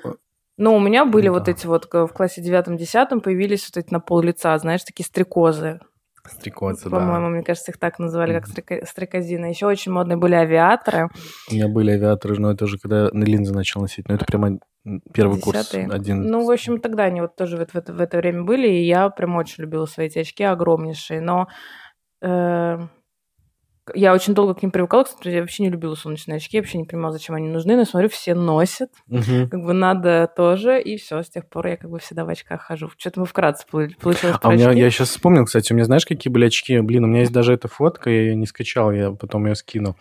[0.58, 1.32] Но у меня были Да.
[1.32, 5.04] вот эти вот к- в классе девятом-десятом появились вот эти на пол лица, знаешь, такие
[5.06, 5.80] стрекозы.
[6.28, 7.28] Стрекозы, По-моему, да.
[7.30, 8.52] мне кажется, их так называли, как Мгм.
[8.52, 9.46] стрека- стрекозины.
[9.46, 11.08] Еще очень модные были авиаторы.
[11.50, 14.08] У меня были авиаторы, но это уже когда на линзы начал носить.
[14.08, 14.58] Но это прямо
[15.12, 15.88] первый курс, Десятые.
[15.88, 16.22] один.
[16.22, 18.84] Ну, в общем, тогда они вот тоже вот в это, в это время были, и
[18.84, 21.20] я прям очень любила свои эти очки, огромнейшие.
[21.20, 21.48] Но
[22.20, 22.78] э,
[23.94, 26.78] я очень долго к ним привыкала, кстати, я вообще не любила солнечные очки, я вообще
[26.78, 29.48] не понимала, зачем они нужны, но смотрю, все носят, Мгм.
[29.50, 32.62] как бы надо тоже, и все, с тех пор я как бы всегда в очках
[32.62, 32.90] хожу.
[32.96, 34.80] Что-то мы вкратце полу- получилось А у меня, очки.
[34.80, 36.78] я сейчас вспомнил, кстати, у меня знаешь, какие были очки?
[36.80, 39.96] Блин, у меня есть даже эта фотка, я ее не скачал, я потом ее скину.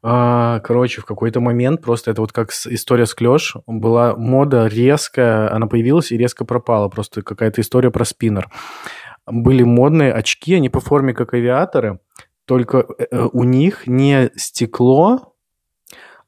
[0.00, 5.52] А, короче, в какой-то момент просто это вот как история с Клёш, была мода резкая,
[5.52, 8.48] она появилась и резко пропала, просто какая-то история про спиннер.
[9.26, 11.98] Были модные очки, они по форме как авиаторы,
[12.48, 15.34] только э, у них не стекло,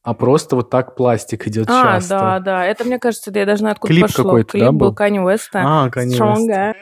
[0.03, 2.09] а просто вот так пластик идет А, часто.
[2.19, 4.25] да, да, это, мне кажется, да, я даже знаю, откуда Клип пошло.
[4.25, 4.95] какой-то, Клип да, был был?
[4.95, 5.63] Kanye Уэста.
[5.65, 6.17] А, Kanye West.
[6.19, 6.75] Stronger.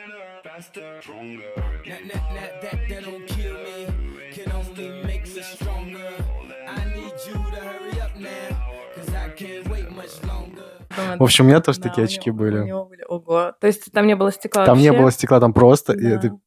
[11.18, 12.64] В общем, у меня тоже Да, такие очки него- были.
[12.64, 13.04] Него были.
[13.08, 13.52] Ого.
[13.60, 15.00] То есть там не было стекла Там не вообще?
[15.02, 15.94] было стекла, там просто...
[15.94, 16.08] Да.
[16.08, 16.38] это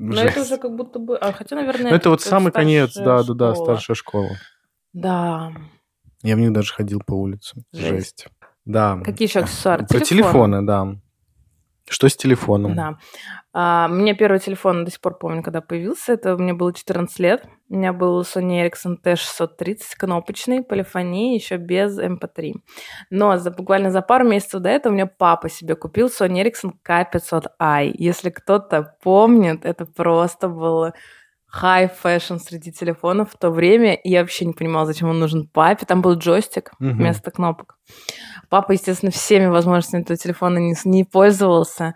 [0.00, 0.30] Но жесть.
[0.30, 1.16] это уже как будто бы...
[1.16, 1.90] А, хотя, наверное...
[1.90, 3.64] Ну, это вот самый конец, старшая да, да, да, школа.
[3.64, 4.30] старшая школа.
[4.92, 5.52] Да.
[6.22, 7.64] Я в них даже ходил по улице.
[7.72, 7.88] Жесть.
[7.88, 8.26] Жесть.
[8.64, 9.00] Да.
[9.04, 9.86] Какие еще аксессуары?
[9.86, 10.96] Про телефоны, да.
[11.88, 12.74] Что с телефоном?
[12.74, 12.98] Да.
[13.52, 16.12] А, у меня первый телефон до сих пор помню, когда появился.
[16.12, 17.44] Это мне было 14 лет.
[17.68, 22.54] У меня был Sony Ericsson T630 кнопочный, полифония, еще без MP3.
[23.10, 26.72] Но за, буквально за пару месяцев до этого у меня папа себе купил Sony Ericsson
[26.86, 27.90] K500i.
[27.94, 30.94] Если кто-то помнит, это просто было
[31.62, 33.94] high fashion среди телефонов в то время.
[33.94, 35.86] И я вообще не понимала, зачем он нужен папе.
[35.86, 36.96] Там был джойстик Мгм.
[36.98, 37.76] вместо кнопок.
[38.50, 41.94] Папа, естественно, всеми возможностями этого телефона не, не пользовался.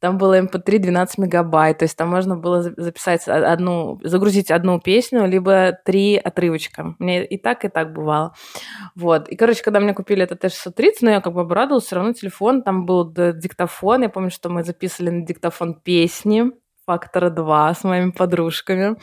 [0.00, 4.80] Там было MP3 12 мегабайт, то есть там можно было за- записать одну, загрузить одну
[4.80, 6.94] песню, либо три отрывочка.
[6.98, 8.34] Мне и так, и так бывало.
[8.94, 9.28] Вот.
[9.28, 12.62] И, короче, когда мне купили этот T630, ну, я как бы обрадовалась, все равно телефон,
[12.62, 16.50] там был диктофон, я помню, что мы записывали на диктофон песни,
[16.86, 18.96] фактора 2 с моими подружками.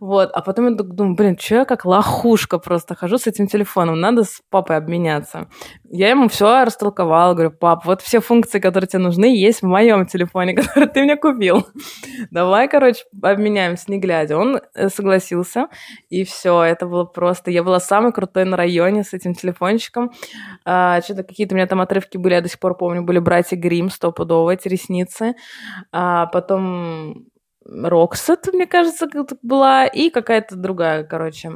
[0.00, 0.30] Вот.
[0.32, 4.24] А потом я думаю, блин, что я как лохушка просто хожу с этим телефоном, надо
[4.24, 5.48] с папой обменяться.
[5.90, 10.06] Я ему все растолковала, говорю, пап, вот все функции, которые тебе нужны, есть в моем
[10.06, 11.66] телефоне, который ты мне купил.
[12.30, 14.36] Давай, короче, обменяемся, не глядя.
[14.36, 15.68] Он э, согласился,
[16.08, 17.50] и все, это было просто...
[17.50, 20.12] Я была самой крутой на районе с этим телефончиком.
[20.64, 23.56] А, что-то какие-то у меня там отрывки были, я до сих пор помню, были братья
[23.56, 25.34] Грим стопудово, эти ресницы.
[25.92, 27.15] А потом
[27.68, 29.08] Роксет, мне кажется,
[29.42, 31.50] была, и какая-то другая, короче,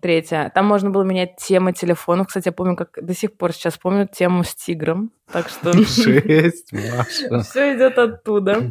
[0.00, 0.50] третья.
[0.54, 2.28] Там можно было менять темы телефонов.
[2.28, 5.10] Кстати, я помню, как до сих пор сейчас помню тему с тигром.
[5.32, 7.40] Так что Жесть, Маша.
[7.40, 8.70] все идет оттуда.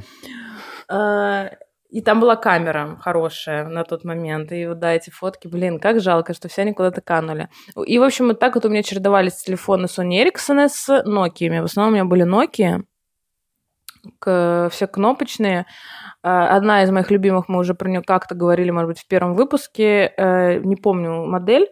[0.88, 1.50] А,
[1.90, 4.52] И там была камера хорошая на тот момент.
[4.52, 7.50] И вот, да, эти фотки, блин, как жалко, что все они куда-то канули.
[7.86, 11.62] И, в общем, вот так вот у меня чередовались телефоны Sony Ericsson с Nokia.
[11.62, 12.84] В основном у меня были Nokia.
[14.22, 15.66] Все кнопочные.
[16.26, 19.36] Э, Одна из моих любимых, мы уже про нее как-то говорили, может быть, в первом
[19.36, 21.68] выпуске, э, не помню модель,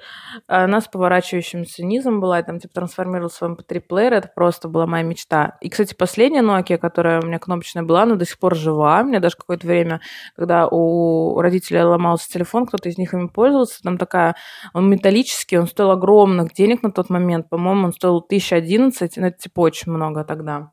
[0.48, 5.04] она с поворачивающимся низом была, и там типа трансформировалась в MP3-плеер, это просто была моя
[5.04, 5.58] мечта.
[5.62, 9.02] И, кстати, последняя Nokia, которая у меня кнопочная была, она до сих пор жива.
[9.02, 10.02] У меня даже какое-то время,
[10.36, 14.36] когда у родителей ломался телефон, кто-то из них ими пользовался, там такая,
[14.74, 19.38] он металлический, он стоил огромных денег на тот момент, по-моему, он стоил 1011, ну, это
[19.38, 20.70] типа очень много тогда.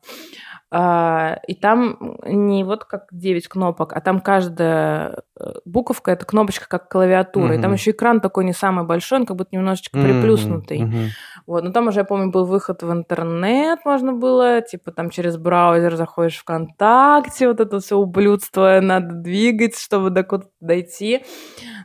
[0.73, 5.23] А, и там не вот как 9 кнопок, а там каждая
[5.65, 7.53] буковка это кнопочка как клавиатура.
[7.53, 7.59] Mm-hmm.
[7.59, 10.03] И там еще экран такой не самый большой, он как будто немножечко mm-hmm.
[10.03, 10.81] приплюснутый.
[10.81, 11.07] Mm-hmm.
[11.47, 11.63] Вот.
[11.63, 15.95] Но там уже, я помню, был выход в интернет, можно было, типа там через браузер
[15.95, 21.23] заходишь в ВКонтакте, вот это все ублюдство надо двигать, чтобы до куда-то дойти.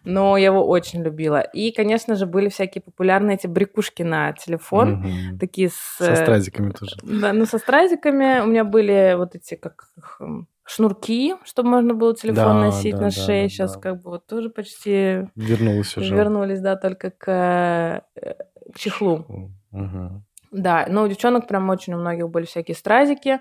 [0.05, 1.41] Но я его очень любила.
[1.41, 5.39] И, конечно же, были всякие популярные эти брякушки на телефон, mm-hmm.
[5.39, 5.97] такие с...
[5.99, 6.97] Со стразиками тоже.
[7.03, 9.89] Да, ну со стразиками у меня были вот эти как
[10.67, 13.45] шнурки, чтобы можно было телефон да, носить да, на шее.
[13.45, 13.81] Да, Сейчас да.
[13.81, 16.15] как бы вот тоже почти вернулись уже.
[16.15, 18.35] Вернулись, да, только к, э,
[18.75, 19.55] к чехлу.
[19.71, 20.23] Угу.
[20.51, 23.41] Да, но у девчонок прям очень у многих были всякие стразики,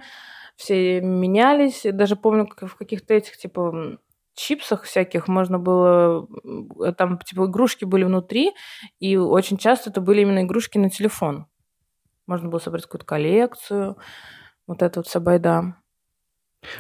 [0.56, 1.82] все менялись.
[1.84, 3.98] Даже помню, как в каких-то этих типа
[4.36, 6.28] чипсах всяких можно было,
[6.98, 8.52] там типа игрушки были внутри,
[9.00, 11.48] и очень часто это были именно игрушки на телефон.
[12.28, 13.98] Можно было собрать какую-то коллекцию.
[14.68, 15.76] Вот это вот вся байда.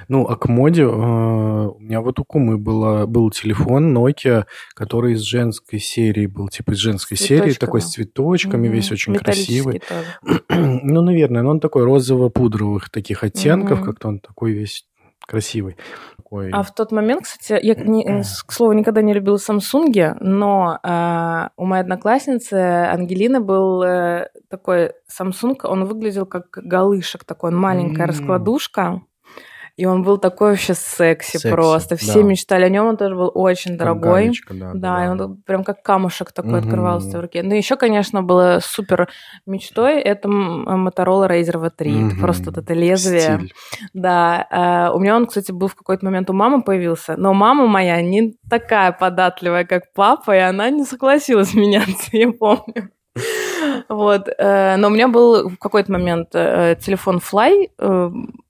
[0.07, 5.13] Ну, а к моде э, у меня вот у Кумы было, был телефон Nokia, который
[5.13, 8.71] из женской серии был, типа из женской серии, такой с цветочками, mm-hmm.
[8.71, 9.81] весь очень красивый.
[10.49, 13.85] ну, наверное, но он такой розово-пудровых таких оттенков, mm-hmm.
[13.85, 14.85] как-то он такой весь
[15.25, 15.77] красивый.
[16.17, 16.49] Такой...
[16.51, 21.49] А в тот момент, кстати, я, не, к слову, никогда не любила Samsung, но э,
[21.57, 28.03] у моей одноклассницы Ангелины был э, такой Samsung, он выглядел как галышек такой, он маленькая
[28.03, 28.07] mm-hmm.
[28.07, 29.01] раскладушка.
[29.77, 31.97] И он был такой вообще секси, секси просто.
[31.97, 32.23] Все да.
[32.23, 34.31] мечтали о нем, он тоже был очень дорогой.
[34.49, 36.59] Да, да, да, и он прям как камушек такой угу.
[36.59, 37.43] открывался в руке.
[37.43, 39.09] Ну, еще, конечно, было супер
[39.45, 42.05] мечтой, это Motorola Razr V3.
[42.05, 42.07] Угу.
[42.07, 43.19] Это просто вот это лезвие.
[43.19, 43.53] Стиль.
[43.93, 44.47] Да.
[44.49, 48.01] Uh, у меня он, кстати, был в какой-то момент у мамы появился, но мама моя
[48.01, 52.91] не такая податливая, как папа, и она не согласилась меняться, я помню.
[53.89, 54.29] Вот.
[54.37, 57.69] Э, но у меня был в какой-то момент э, телефон Fly,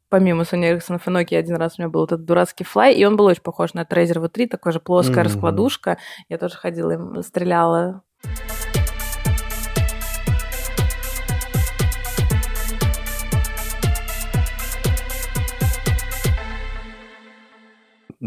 [0.10, 3.18] помимо Sony Ericsson и Nokia, один раз у меня был этот дурацкий флай, и он
[3.18, 5.24] был очень похож на Razer V3, такой же плоская mm-hmm.
[5.24, 5.98] раскладушка.
[6.30, 8.04] Я тоже ходила им, стреляла.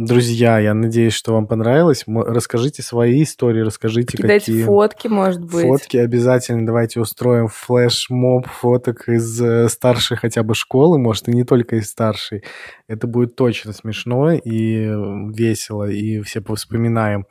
[0.04, 2.04] Друзья, я надеюсь, что вам понравилось.
[2.06, 4.64] Расскажите свои истории, расскажите Кидайте какие...
[4.64, 5.66] фотки, может быть.
[5.66, 6.64] Фотки обязательно.
[6.64, 11.90] Давайте устроим флешмоб фоток из э, старшей хотя бы школы, может, и не только из
[11.90, 12.44] старшей.
[12.86, 14.86] Это будет точно смешно и
[15.34, 17.26] весело, и все повспоминаем.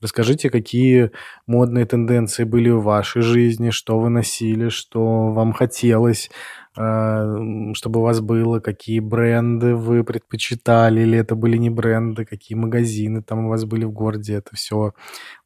[0.00, 1.10] Расскажите, какие
[1.46, 6.30] модные тенденции были в вашей жизни, что вы носили, что вам хотелось,
[6.74, 13.22] чтобы у вас было, какие бренды вы предпочитали, или это были не бренды, какие магазины
[13.22, 14.34] там у вас были в городе.
[14.34, 14.92] Это все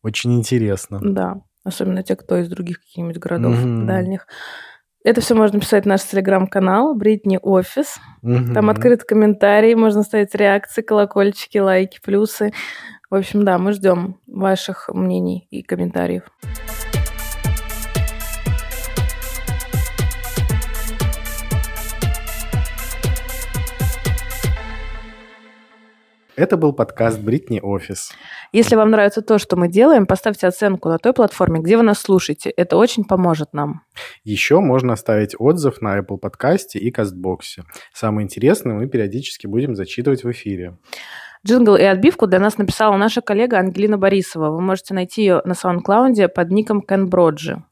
[0.02, 1.00] очень интересно.
[1.02, 3.86] Да, особенно те, кто из других каких-нибудь городов mm-hmm.
[3.86, 4.26] дальних.
[5.04, 7.98] Это все можно писать в наш телеграм-канал Бритни Офис.
[8.24, 8.54] Mm-hmm.
[8.54, 12.52] Там открыт комментарий, можно ставить реакции, колокольчики, лайки, плюсы.
[13.08, 16.24] В общем, да, мы ждем ваших мнений и комментариев.
[26.36, 28.12] Это был подкаст Бритни Офис.
[28.52, 31.98] Если вам нравится то, что мы делаем, поставьте оценку на той платформе, где вы нас
[31.98, 32.50] слушаете.
[32.50, 33.80] Это очень поможет нам.
[34.22, 37.64] Еще можно оставить отзыв на Apple подкасте и Castbox е.
[37.94, 40.76] Самое интересное мы периодически будем зачитывать в эфире.
[41.46, 44.50] Джингл и отбивку для нас написала наша коллега Ангелина Борисова.
[44.50, 47.62] Вы можете найти ее на SoundCloud под ником Кен Броджи.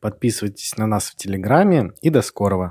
[0.00, 2.70] Подписывайтесь на нас в Телеграме и до скорого.